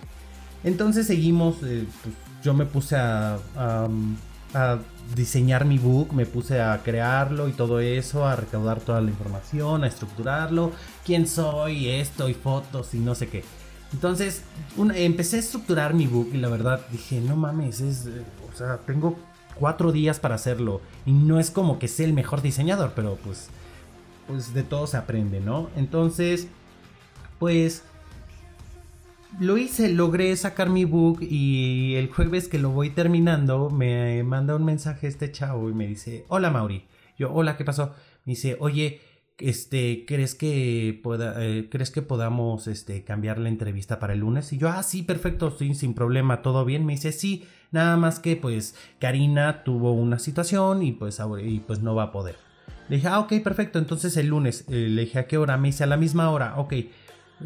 Entonces 0.64 1.08
seguimos, 1.08 1.56
eh, 1.64 1.86
pues, 2.04 2.16
yo 2.44 2.54
me 2.54 2.66
puse 2.66 2.96
a, 2.96 3.40
a, 3.58 4.78
diseñar 5.16 5.66
mi 5.66 5.80
book, 5.80 6.14
me 6.14 6.26
puse 6.26 6.62
a 6.62 6.82
crearlo 6.84 7.48
y 7.50 7.52
todo 7.52 7.80
eso, 7.80 8.28
a 8.28 8.36
recaudar 8.36 8.80
toda 8.80 9.02
la 9.02 9.10
información, 9.10 9.84
a 9.84 9.88
estructurarlo, 9.88 10.72
quién 11.04 11.28
soy, 11.28 11.90
esto 11.90 12.30
y 12.30 12.36
fotos 12.36 12.94
y 12.94 13.00
no 13.00 13.16
sé 13.16 13.28
qué. 13.28 13.44
Entonces 13.92 14.44
empecé 14.96 15.38
a 15.38 15.40
estructurar 15.40 15.96
mi 15.96 16.06
book 16.06 16.30
y 16.34 16.38
la 16.38 16.48
verdad 16.48 16.82
dije, 16.92 17.20
no 17.22 17.36
mames, 17.36 17.82
es, 17.82 18.06
eh, 18.06 18.24
o 18.52 18.56
sea, 18.56 18.78
tengo 18.78 19.18
cuatro 19.60 19.92
días 19.92 20.20
para 20.20 20.36
hacerlo. 20.36 20.82
Y 21.06 21.12
no 21.12 21.40
es 21.40 21.52
como 21.52 21.78
que 21.78 21.88
sea 21.88 22.08
el 22.08 22.14
mejor 22.14 22.42
diseñador, 22.42 22.94
pero 22.96 23.18
pues, 23.24 23.50
pues 24.28 24.54
de 24.54 24.64
todo 24.64 24.88
se 24.88 24.98
aprende, 24.98 25.40
¿no? 25.40 25.70
Entonces, 25.76 26.48
pues 27.38 27.84
lo 29.40 29.58
hice, 29.58 29.90
logré 29.90 30.36
sacar 30.36 30.70
mi 30.70 30.86
book 30.86 31.20
y 31.22 31.96
el 31.96 32.10
jueves 32.10 32.48
que 32.48 32.58
lo 32.58 32.72
voy 32.72 32.90
terminando 32.90 33.70
me 33.70 34.24
manda 34.24 34.56
un 34.56 34.66
mensaje 34.66 35.08
este 35.08 35.32
chavo 35.32 35.70
y 35.70 35.74
me 35.74 35.86
dice, 35.86 36.26
hola 36.30 36.50
Mauri. 36.50 36.86
Yo, 37.18 37.32
hola, 37.34 37.58
¿qué 37.58 37.66
pasó? 37.66 37.94
Me 38.26 38.32
dice, 38.32 38.58
oye, 38.60 39.02
este, 39.40 40.06
¿crees 40.08 40.36
que 40.36 41.00
pueda, 41.02 41.36
eh, 41.44 41.68
crees 41.70 41.92
que 41.92 42.02
podamos, 42.02 42.68
este, 42.68 43.04
cambiar 43.04 43.40
la 43.40 43.50
entrevista 43.50 44.00
para 44.00 44.14
el 44.14 44.20
lunes? 44.20 44.52
Y 44.54 44.58
yo, 44.58 44.70
ah, 44.70 44.84
sí, 44.84 45.04
perfecto, 45.04 45.52
sin 45.52 45.94
problema, 45.94 46.42
todo 46.42 46.66
bien. 46.66 46.86
Me 46.86 46.94
dice, 46.94 47.12
sí, 47.12 47.46
nada 47.72 47.98
más 47.98 48.20
que, 48.20 48.36
pues, 48.36 48.76
Karina 49.00 49.64
tuvo 49.64 49.94
una 49.94 50.20
situación 50.20 50.84
y 50.84 50.92
pues, 50.92 51.22
y 51.44 51.60
pues 51.60 51.82
no 51.82 51.96
va 51.96 52.04
a 52.04 52.12
poder. 52.12 52.36
Le 52.90 52.98
dije, 52.98 53.08
ah, 53.08 53.20
ok, 53.20 53.34
perfecto, 53.44 53.80
entonces 53.80 54.18
el 54.18 54.28
lunes. 54.28 54.66
Eh, 54.68 54.88
le 54.90 55.02
dije, 55.02 55.20
¿a 55.20 55.28
qué 55.28 55.38
hora? 55.38 55.58
Me 55.58 55.70
dice, 55.70 55.84
a 55.84 55.88
la 55.88 55.98
misma 55.98 56.30
hora, 56.32 56.56
ok. 56.58 56.74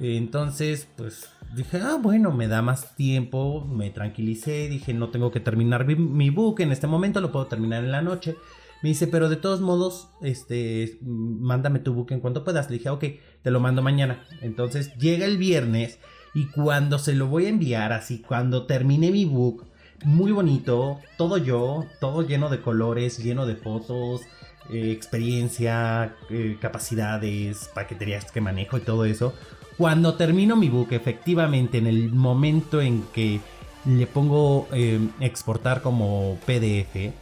Entonces, 0.02 0.88
pues 0.96 1.30
dije, 1.56 1.78
ah, 1.78 1.98
bueno, 2.02 2.32
me 2.32 2.48
da 2.48 2.62
más 2.62 2.96
tiempo, 2.96 3.66
me 3.66 3.92
tranquilicé, 3.92 4.68
dije, 4.70 4.94
no 4.94 5.10
tengo 5.10 5.32
que 5.32 5.40
terminar 5.40 5.86
mi, 5.86 5.96
mi 5.96 6.30
book 6.32 6.62
en 6.62 6.72
este 6.72 6.88
momento, 6.88 7.22
lo 7.22 7.32
puedo 7.32 7.46
terminar 7.46 7.84
en 7.84 7.92
la 7.92 8.02
noche. 8.02 8.36
Me 8.84 8.90
dice, 8.90 9.08
pero 9.08 9.30
de 9.30 9.38
todos 9.38 9.62
modos, 9.62 10.10
este, 10.22 11.00
mándame 11.02 11.80
tu 11.80 11.94
book 11.94 12.12
en 12.12 12.20
cuanto 12.20 12.44
puedas. 12.44 12.70
Le 12.70 12.78
dije, 12.80 12.90
ok, 12.90 13.06
te 13.42 13.50
lo 13.50 13.62
mando 13.62 13.82
mañana. 13.82 14.26
Entonces 14.42 14.94
llega 14.98 15.26
el 15.26 15.38
viernes 15.38 16.00
y 16.34 16.48
cuando 16.48 17.00
se 17.00 17.16
lo 17.16 17.28
voy 17.28 17.46
a 17.46 17.50
enviar, 17.50 17.94
así, 17.94 18.20
cuando 18.20 18.66
termine 18.66 19.10
mi 19.10 19.24
book, 19.24 19.68
muy 20.04 20.34
bonito, 20.34 21.00
todo 21.18 21.38
yo, 21.38 21.86
todo 22.02 22.28
lleno 22.28 22.50
de 22.50 22.60
colores, 22.60 23.24
lleno 23.24 23.46
de 23.46 23.56
fotos, 23.56 24.24
eh, 24.70 24.92
experiencia, 24.92 26.18
eh, 26.30 26.58
capacidades, 26.60 27.70
paqueterías 27.74 28.32
que 28.34 28.42
manejo 28.42 28.78
y 28.78 28.82
todo 28.82 29.06
eso. 29.06 29.34
Cuando 29.78 30.16
termino 30.16 30.58
mi 30.58 30.68
book, 30.68 30.90
efectivamente, 30.92 31.78
en 31.78 31.88
el 31.88 32.12
momento 32.12 32.82
en 32.82 33.04
que 33.14 33.40
le 33.86 34.08
pongo 34.08 34.68
eh, 34.74 35.00
exportar 35.22 35.82
como 35.82 36.38
PDF, 36.46 37.14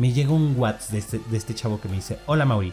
me 0.00 0.12
llega 0.12 0.32
un 0.32 0.54
WhatsApp 0.58 0.92
de 0.92 0.98
este, 0.98 1.20
de 1.30 1.36
este 1.36 1.54
chavo 1.54 1.78
que 1.78 1.88
me 1.88 1.96
dice, 1.96 2.18
hola 2.24 2.46
Mauri, 2.46 2.72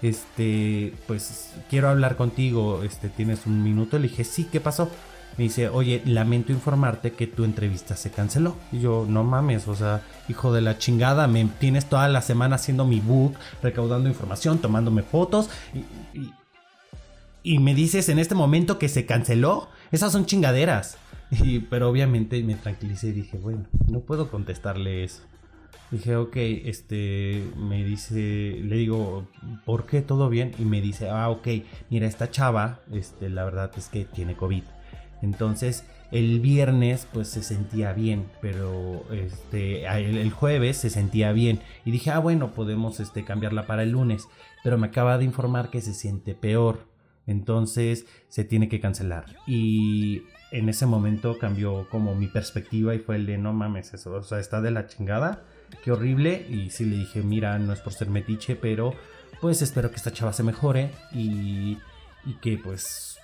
este, 0.00 0.94
pues 1.06 1.52
quiero 1.68 1.90
hablar 1.90 2.16
contigo, 2.16 2.82
este, 2.82 3.10
tienes 3.10 3.44
un 3.44 3.62
minuto. 3.62 3.98
Le 3.98 4.08
dije, 4.08 4.24
sí, 4.24 4.48
¿qué 4.50 4.60
pasó? 4.60 4.90
Me 5.36 5.44
dice, 5.44 5.68
oye, 5.68 6.00
lamento 6.06 6.52
informarte 6.52 7.12
que 7.12 7.26
tu 7.26 7.44
entrevista 7.44 7.96
se 7.96 8.10
canceló. 8.10 8.56
Y 8.72 8.80
yo, 8.80 9.04
no 9.06 9.24
mames, 9.24 9.68
o 9.68 9.74
sea, 9.74 10.00
hijo 10.26 10.54
de 10.54 10.62
la 10.62 10.78
chingada, 10.78 11.26
me 11.26 11.44
tienes 11.44 11.84
toda 11.84 12.08
la 12.08 12.22
semana 12.22 12.56
haciendo 12.56 12.86
mi 12.86 13.00
book, 13.00 13.34
recaudando 13.62 14.08
información, 14.08 14.58
tomándome 14.58 15.02
fotos. 15.02 15.50
Y, 15.74 16.32
y, 17.42 17.58
me 17.58 17.74
dices 17.74 18.08
en 18.08 18.18
este 18.18 18.34
momento 18.34 18.78
que 18.78 18.88
se 18.88 19.04
canceló. 19.04 19.68
Esas 19.92 20.12
son 20.12 20.24
chingaderas. 20.24 20.96
Y, 21.30 21.58
pero 21.58 21.90
obviamente 21.90 22.42
me 22.42 22.54
tranquilicé 22.54 23.08
y 23.08 23.12
dije, 23.12 23.36
bueno, 23.36 23.66
no 23.86 24.00
puedo 24.00 24.30
contestarle 24.30 25.04
eso. 25.04 25.20
Dije, 25.90 26.16
ok, 26.16 26.36
este, 26.36 27.44
me 27.56 27.84
dice, 27.84 28.58
le 28.62 28.76
digo, 28.76 29.28
¿por 29.64 29.86
qué 29.86 30.02
todo 30.02 30.28
bien? 30.28 30.52
Y 30.58 30.64
me 30.64 30.80
dice, 30.80 31.08
ah, 31.10 31.30
ok, 31.30 31.48
mira, 31.90 32.06
esta 32.06 32.30
chava, 32.30 32.80
este, 32.92 33.28
la 33.28 33.44
verdad 33.44 33.70
es 33.76 33.88
que 33.88 34.04
tiene 34.04 34.34
COVID. 34.34 34.64
Entonces, 35.22 35.84
el 36.10 36.40
viernes, 36.40 37.08
pues 37.12 37.28
se 37.28 37.42
sentía 37.42 37.92
bien, 37.92 38.26
pero 38.40 39.04
este, 39.12 39.86
el, 39.86 40.30
jueves 40.30 40.76
se 40.76 40.90
sentía 40.90 41.32
bien. 41.32 41.60
Y 41.84 41.90
dije, 41.90 42.10
ah, 42.10 42.18
bueno, 42.18 42.52
podemos 42.52 43.00
este, 43.00 43.24
cambiarla 43.24 43.66
para 43.66 43.82
el 43.82 43.90
lunes. 43.90 44.28
Pero 44.62 44.78
me 44.78 44.88
acaba 44.88 45.18
de 45.18 45.24
informar 45.24 45.70
que 45.70 45.80
se 45.80 45.94
siente 45.94 46.34
peor. 46.34 46.88
Entonces, 47.26 48.06
se 48.28 48.44
tiene 48.44 48.68
que 48.68 48.80
cancelar. 48.80 49.24
Y 49.46 50.22
en 50.52 50.68
ese 50.68 50.86
momento 50.86 51.38
cambió 51.38 51.88
como 51.88 52.14
mi 52.14 52.28
perspectiva 52.28 52.94
y 52.94 52.98
fue 52.98 53.16
el 53.16 53.26
de, 53.26 53.38
no 53.38 53.52
mames, 53.52 53.94
eso, 53.94 54.12
o 54.12 54.22
sea, 54.22 54.38
está 54.38 54.60
de 54.60 54.70
la 54.70 54.86
chingada 54.86 55.44
qué 55.82 55.92
horrible. 55.92 56.46
Y 56.48 56.70
sí 56.70 56.84
le 56.84 56.96
dije, 56.96 57.22
mira, 57.22 57.58
no 57.58 57.72
es 57.72 57.80
por 57.80 57.92
ser 57.92 58.08
metiche, 58.08 58.56
pero 58.56 58.94
pues 59.40 59.62
espero 59.62 59.90
que 59.90 59.96
esta 59.96 60.12
chava 60.12 60.32
se 60.32 60.42
mejore 60.42 60.90
y, 61.12 61.78
y 62.24 62.34
que 62.40 62.58
pues 62.58 63.14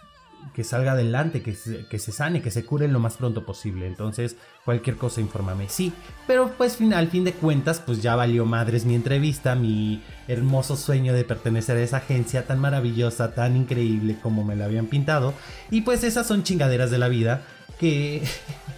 que 0.55 0.65
salga 0.65 0.93
adelante, 0.93 1.43
que 1.43 1.55
se, 1.55 1.87
que 1.87 1.99
se 1.99 2.13
sane, 2.13 2.43
que 2.43 2.51
se 2.51 2.65
cure 2.65 2.89
lo 2.89 2.99
más 2.99 3.17
pronto 3.17 3.45
posible. 3.45 3.87
Entonces, 3.87 4.37
cualquier 4.65 4.97
cosa, 4.97 5.21
infórmame. 5.21 5.69
Sí, 5.69 5.93
pero 6.27 6.51
pues 6.57 6.79
al 6.81 7.09
fin 7.09 7.25
de 7.25 7.33
cuentas, 7.33 7.81
pues 7.85 8.03
ya 8.03 8.17
valió 8.17 8.47
madres 8.47 8.85
mi 8.85 8.95
entrevista, 8.95 9.55
mi 9.55 10.03
hermoso 10.29 10.77
sueño 10.77 11.13
de 11.13 11.25
pertenecer 11.25 11.77
a 11.77 11.83
esa 11.83 11.99
agencia 11.99 12.47
tan 12.47 12.59
maravillosa, 12.59 13.35
tan 13.35 13.57
increíble 13.57 14.17
como 14.23 14.45
me 14.45 14.57
la 14.57 14.65
habían 14.65 14.87
pintado. 14.87 15.35
Y 15.71 15.83
pues 15.83 16.03
esas 16.05 16.27
son 16.27 16.43
chingaderas 16.43 16.91
de 16.91 16.99
la 16.99 17.09
vida 17.09 17.43
que, 17.79 18.23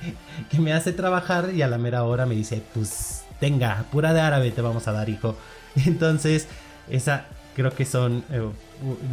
que 0.51 0.59
me 0.59 0.73
hace 0.73 0.93
trabajar 0.93 1.53
y 1.55 1.63
a 1.63 1.69
la 1.69 1.79
mera 1.79 2.05
hora 2.05 2.27
me 2.27 2.35
dice, 2.35 2.63
pues 2.75 3.22
tenga, 3.43 3.87
pura 3.91 4.15
de 4.15 4.21
árabe 4.21 4.53
te 4.53 4.63
vamos 4.63 4.87
a 4.87 4.93
dar, 4.93 5.09
hijo. 5.09 5.37
Entonces, 5.85 6.47
esa 6.89 7.27
creo 7.57 7.73
que 7.75 7.85
son... 7.85 8.23
Eh, 8.31 8.49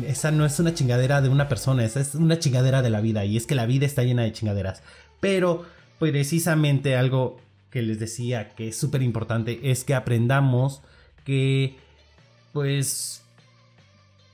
esa 0.07 0.29
no 0.29 0.45
es 0.45 0.59
una 0.59 0.75
chingadera 0.75 1.19
de 1.21 1.29
una 1.29 1.49
persona, 1.49 1.83
esa 1.83 1.99
es 1.99 2.13
una 2.13 2.37
chingadera 2.37 2.83
de 2.83 2.91
la 2.91 3.01
vida. 3.01 3.25
Y 3.25 3.37
es 3.37 3.47
que 3.47 3.55
la 3.55 3.65
vida 3.65 3.87
está 3.87 4.03
llena 4.03 4.21
de 4.21 4.31
chingaderas. 4.31 4.83
Pero, 5.19 5.65
precisamente 5.97 6.95
algo 6.95 7.41
que 7.71 7.81
les 7.81 7.99
decía 7.99 8.49
que 8.49 8.67
es 8.67 8.77
súper 8.77 9.01
importante 9.01 9.71
es 9.71 9.83
que 9.83 9.95
aprendamos 9.95 10.81
que, 11.25 11.77
pues, 12.53 13.23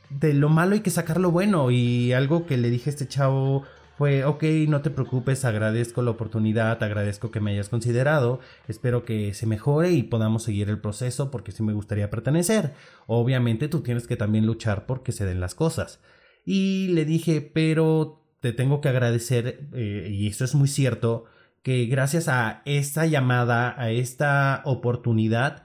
de 0.09 0.33
lo 0.33 0.49
malo 0.49 0.73
hay 0.73 0.81
que 0.81 0.91
sacar 0.91 1.21
lo 1.21 1.31
bueno. 1.31 1.71
Y 1.71 2.11
algo 2.11 2.45
que 2.45 2.57
le 2.57 2.69
dije 2.69 2.89
a 2.89 2.93
este 2.93 3.07
chavo 3.07 3.63
fue, 3.97 4.25
ok, 4.25 4.43
no 4.67 4.81
te 4.81 4.89
preocupes, 4.89 5.45
agradezco 5.45 6.01
la 6.01 6.11
oportunidad, 6.11 6.81
agradezco 6.83 7.31
que 7.31 7.39
me 7.39 7.51
hayas 7.51 7.69
considerado, 7.69 8.39
espero 8.67 9.05
que 9.05 9.33
se 9.33 9.45
mejore 9.45 9.91
y 9.91 10.03
podamos 10.03 10.43
seguir 10.43 10.69
el 10.69 10.79
proceso 10.79 11.31
porque 11.31 11.51
sí 11.51 11.63
me 11.63 11.73
gustaría 11.73 12.09
pertenecer. 12.09 12.73
Obviamente 13.07 13.67
tú 13.69 13.81
tienes 13.81 14.07
que 14.07 14.17
también 14.17 14.45
luchar 14.45 14.85
porque 14.85 15.11
se 15.11 15.25
den 15.25 15.39
las 15.39 15.55
cosas. 15.55 16.01
Y 16.45 16.89
le 16.89 17.05
dije, 17.05 17.41
pero 17.41 18.21
te 18.41 18.53
tengo 18.53 18.81
que 18.81 18.89
agradecer, 18.89 19.67
eh, 19.73 20.09
y 20.11 20.27
eso 20.27 20.43
es 20.43 20.55
muy 20.55 20.67
cierto, 20.67 21.25
que 21.63 21.85
gracias 21.85 22.27
a 22.27 22.61
esta 22.65 23.05
llamada, 23.05 23.81
a 23.81 23.89
esta 23.89 24.61
oportunidad, 24.65 25.63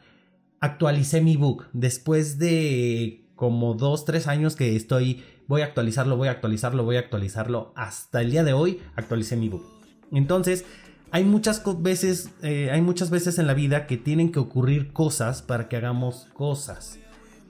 actualicé 0.61 1.21
mi 1.21 1.37
book. 1.37 1.67
Después 1.73 2.39
de 2.39 3.29
como 3.41 3.73
dos, 3.73 4.05
tres 4.05 4.27
años 4.27 4.55
que 4.55 4.77
estoy 4.77 5.25
voy 5.49 5.63
a 5.63 5.65
actualizarlo, 5.65 6.19
voy 6.19 6.29
a 6.29 6.33
actualizarlo, 6.33 6.85
voy 6.85 6.97
a 6.97 6.99
actualizarlo. 6.99 7.73
Hasta 7.75 8.21
el 8.21 8.31
día 8.31 8.45
de 8.45 8.53
hoy 8.53 8.83
actualicé 8.97 9.35
mi 9.39 9.49
book. 9.49 9.65
Entonces, 10.13 10.67
hay 11.11 11.25
muchas 11.25 11.63
veces, 11.81 12.35
eh, 12.43 12.69
hay 12.71 12.83
muchas 12.83 13.09
veces 13.09 13.39
en 13.39 13.47
la 13.47 13.55
vida 13.55 13.87
que 13.87 13.97
tienen 13.97 14.31
que 14.31 14.41
ocurrir 14.41 14.93
cosas 14.93 15.41
para 15.41 15.71
que 15.71 15.79
hagamos 15.79 16.29
cosas. 16.35 16.99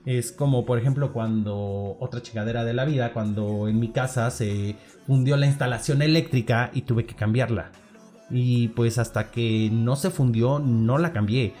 Es 0.05 0.31
como, 0.31 0.65
por 0.65 0.79
ejemplo, 0.79 1.11
cuando 1.11 1.97
otra 1.99 2.21
chingadera 2.21 2.63
de 2.63 2.73
la 2.73 2.85
vida, 2.85 3.11
cuando 3.11 3.67
en 3.67 3.77
mi 3.77 3.89
casa 3.89 4.31
se 4.31 4.77
fundió 5.05 5.35
la 5.35 5.47
instalación 5.47 6.01
eléctrica 6.01 6.71
y 6.73 6.83
tuve 6.83 7.05
que 7.05 7.15
cambiarla. 7.15 7.73
Y 8.29 8.69
pues 8.69 8.97
hasta 8.97 9.29
que 9.29 9.69
no 9.73 9.97
se 9.97 10.09
fundió, 10.09 10.59
no 10.59 10.97
la 10.97 11.11
cambié 11.11 11.53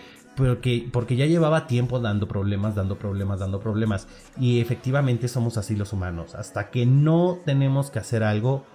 porque, 0.47 0.89
porque 0.91 1.15
ya 1.15 1.25
llevaba 1.25 1.67
tiempo 1.67 1.99
dando 1.99 2.27
problemas, 2.27 2.75
dando 2.75 2.97
problemas, 2.97 3.39
dando 3.39 3.59
problemas. 3.59 4.07
Y 4.39 4.59
efectivamente 4.59 5.27
somos 5.27 5.57
así 5.57 5.75
los 5.75 5.93
humanos. 5.93 6.35
Hasta 6.35 6.69
que 6.69 6.85
no 6.85 7.39
tenemos 7.45 7.91
que 7.91 7.99
hacer 7.99 8.23
algo, 8.23 8.65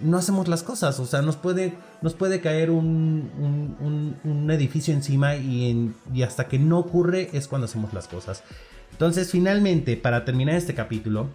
no 0.00 0.16
hacemos 0.16 0.48
las 0.48 0.62
cosas. 0.62 0.98
O 1.00 1.06
sea, 1.06 1.22
nos 1.22 1.36
puede, 1.36 1.74
nos 2.02 2.14
puede 2.14 2.40
caer 2.40 2.70
un, 2.70 3.30
un, 4.24 4.50
edificio 4.50 4.94
encima 4.94 5.36
y, 5.36 5.92
y 6.14 6.22
hasta 6.22 6.48
que 6.48 6.58
no 6.58 6.78
ocurre 6.78 7.28
es 7.32 7.48
cuando 7.48 7.66
hacemos 7.66 7.92
las 7.92 8.08
cosas. 8.08 8.42
Entonces, 8.92 9.30
finalmente, 9.30 9.96
para 9.96 10.24
terminar 10.24 10.54
este 10.56 10.74
capítulo, 10.74 11.28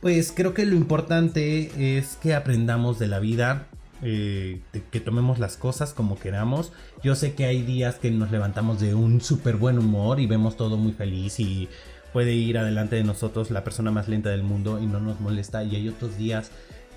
pues 0.00 0.32
creo 0.34 0.54
que 0.54 0.64
lo 0.64 0.76
importante 0.76 1.98
es 1.98 2.16
que 2.16 2.34
aprendamos 2.34 2.98
de 2.98 3.06
la 3.06 3.18
vida 3.18 3.68
eh, 4.02 4.60
que 4.90 5.00
tomemos 5.00 5.38
las 5.38 5.56
cosas 5.56 5.92
como 5.92 6.18
queramos. 6.18 6.72
Yo 7.02 7.14
sé 7.14 7.34
que 7.34 7.44
hay 7.44 7.62
días 7.62 7.96
que 7.96 8.10
nos 8.10 8.30
levantamos 8.30 8.80
de 8.80 8.94
un 8.94 9.20
súper 9.20 9.56
buen 9.56 9.78
humor 9.78 10.20
y 10.20 10.26
vemos 10.26 10.56
todo 10.56 10.76
muy 10.76 10.92
feliz 10.92 11.40
y 11.40 11.68
puede 12.12 12.32
ir 12.32 12.58
adelante 12.58 12.96
de 12.96 13.04
nosotros 13.04 13.50
la 13.50 13.64
persona 13.64 13.90
más 13.90 14.08
lenta 14.08 14.30
del 14.30 14.42
mundo 14.42 14.80
y 14.80 14.86
no 14.86 15.00
nos 15.00 15.20
molesta. 15.20 15.64
Y 15.64 15.76
hay 15.76 15.88
otros 15.88 16.16
días 16.16 16.50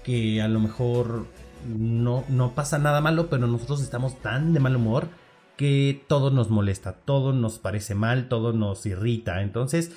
que 0.03 0.41
a 0.41 0.47
lo 0.47 0.59
mejor 0.59 1.27
no, 1.67 2.23
no 2.29 2.51
pasa 2.55 2.77
nada 2.77 3.01
malo, 3.01 3.29
pero 3.29 3.47
nosotros 3.47 3.81
estamos 3.81 4.19
tan 4.21 4.53
de 4.53 4.59
mal 4.59 4.75
humor 4.75 5.07
que 5.57 6.03
todo 6.07 6.31
nos 6.31 6.49
molesta, 6.49 6.93
todo 6.93 7.33
nos 7.33 7.59
parece 7.59 7.95
mal, 7.95 8.27
todo 8.27 8.53
nos 8.53 8.85
irrita. 8.85 9.41
Entonces, 9.41 9.91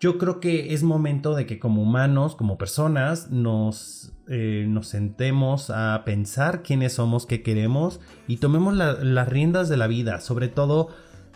yo 0.00 0.18
creo 0.18 0.40
que 0.40 0.74
es 0.74 0.82
momento 0.82 1.34
de 1.34 1.46
que 1.46 1.58
como 1.58 1.82
humanos, 1.82 2.36
como 2.36 2.58
personas, 2.58 3.30
nos, 3.30 4.12
eh, 4.28 4.64
nos 4.68 4.88
sentemos 4.88 5.70
a 5.70 6.02
pensar 6.04 6.62
quiénes 6.62 6.94
somos, 6.94 7.26
qué 7.26 7.42
queremos 7.42 8.00
y 8.26 8.38
tomemos 8.38 8.74
las 8.74 9.28
riendas 9.28 9.68
de 9.68 9.76
la 9.76 9.86
vida. 9.86 10.20
Sobre 10.20 10.48
todo, 10.48 10.88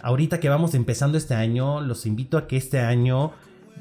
ahorita 0.03 0.41
que 0.41 0.49
vamos 0.49 0.75
empezando 0.75 1.19
este 1.19 1.35
año, 1.35 1.81
los 1.81 2.07
invito 2.07 2.39
a 2.39 2.47
que 2.47 2.57
este 2.57 2.81
año 2.81 3.33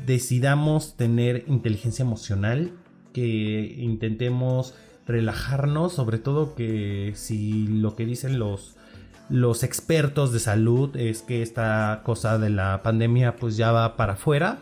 decidamos 0.05 0.95
tener 0.97 1.45
inteligencia 1.47 2.03
emocional, 2.03 2.71
que 3.13 3.75
intentemos 3.77 4.75
relajarnos, 5.07 5.93
sobre 5.93 6.17
todo 6.17 6.53
que 6.53 7.13
si 7.15 7.67
lo 7.67 7.95
que 7.95 8.05
dicen 8.05 8.39
los 8.39 8.75
los 9.29 9.63
expertos 9.63 10.31
de 10.31 10.39
salud 10.39 10.95
es 10.95 11.21
que 11.21 11.41
esta 11.41 12.01
cosa 12.05 12.37
de 12.37 12.49
la 12.49 12.81
pandemia 12.81 13.35
pues 13.35 13.57
ya 13.57 13.73
va 13.73 13.97
para 13.97 14.13
afuera 14.13 14.57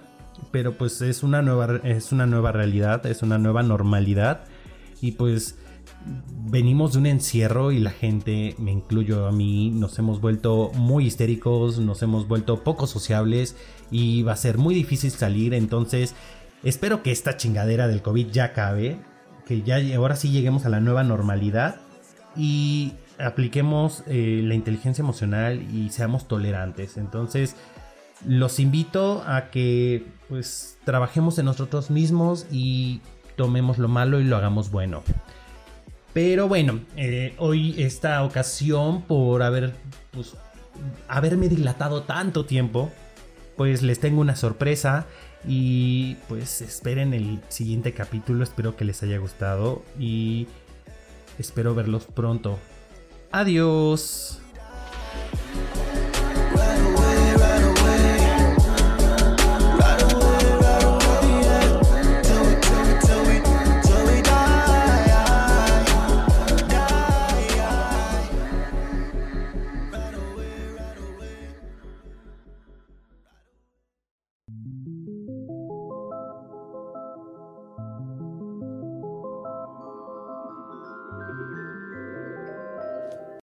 pero 0.51 0.77
pues 0.77 1.01
es 1.01 1.23
una 1.23 1.41
nueva, 1.41 1.79
es 1.83 2.11
una 2.11 2.25
nueva 2.25 2.51
realidad, 2.51 3.05
es 3.05 3.21
una 3.21 3.37
nueva 3.37 3.63
normalidad. 3.63 4.45
Y 5.01 5.13
pues 5.13 5.57
venimos 6.47 6.93
de 6.93 6.99
un 6.99 7.05
encierro 7.07 7.71
y 7.71 7.79
la 7.79 7.91
gente, 7.91 8.55
me 8.57 8.71
incluyo 8.71 9.27
a 9.27 9.31
mí, 9.31 9.71
nos 9.71 9.97
hemos 9.99 10.21
vuelto 10.21 10.71
muy 10.75 11.05
histéricos, 11.05 11.79
nos 11.79 12.01
hemos 12.01 12.27
vuelto 12.27 12.63
poco 12.63 12.87
sociables 12.87 13.55
y 13.91 14.23
va 14.23 14.33
a 14.33 14.37
ser 14.37 14.57
muy 14.57 14.75
difícil 14.75 15.11
salir, 15.11 15.53
entonces 15.53 16.13
espero 16.63 17.01
que 17.01 17.11
esta 17.11 17.37
chingadera 17.37 17.87
del 17.87 18.01
COVID 18.01 18.27
ya 18.27 18.45
acabe, 18.45 18.99
que 19.45 19.63
ya 19.63 19.77
ahora 19.95 20.15
sí 20.15 20.31
lleguemos 20.31 20.65
a 20.65 20.69
la 20.69 20.79
nueva 20.79 21.03
normalidad 21.03 21.77
y 22.35 22.93
apliquemos 23.17 24.03
eh, 24.07 24.41
la 24.43 24.55
inteligencia 24.55 25.01
emocional 25.01 25.61
y 25.73 25.89
seamos 25.89 26.27
tolerantes, 26.27 26.97
entonces 26.97 27.55
los 28.27 28.59
invito 28.59 29.23
a 29.25 29.49
que 29.49 30.05
pues 30.29 30.77
trabajemos 30.83 31.37
en 31.39 31.45
nosotros 31.45 31.89
mismos 31.91 32.47
y 32.51 33.01
tomemos 33.35 33.77
lo 33.77 33.87
malo 33.87 34.19
y 34.19 34.23
lo 34.23 34.37
hagamos 34.37 34.71
bueno. 34.71 35.03
Pero 36.13 36.47
bueno, 36.47 36.79
eh, 36.95 37.35
hoy 37.37 37.75
esta 37.77 38.23
ocasión 38.23 39.01
por 39.01 39.43
haber 39.43 39.73
pues, 40.11 40.35
haberme 41.07 41.49
dilatado 41.49 42.03
tanto 42.03 42.45
tiempo, 42.45 42.91
pues 43.57 43.81
les 43.81 43.99
tengo 43.99 44.21
una 44.21 44.35
sorpresa 44.35 45.05
y 45.47 46.15
pues 46.27 46.61
esperen 46.61 47.13
el 47.13 47.41
siguiente 47.49 47.93
capítulo, 47.93 48.43
espero 48.43 48.75
que 48.75 48.85
les 48.85 49.03
haya 49.03 49.17
gustado 49.17 49.83
y 49.99 50.47
espero 51.37 51.75
verlos 51.75 52.05
pronto. 52.05 52.57
Adiós. 53.31 54.39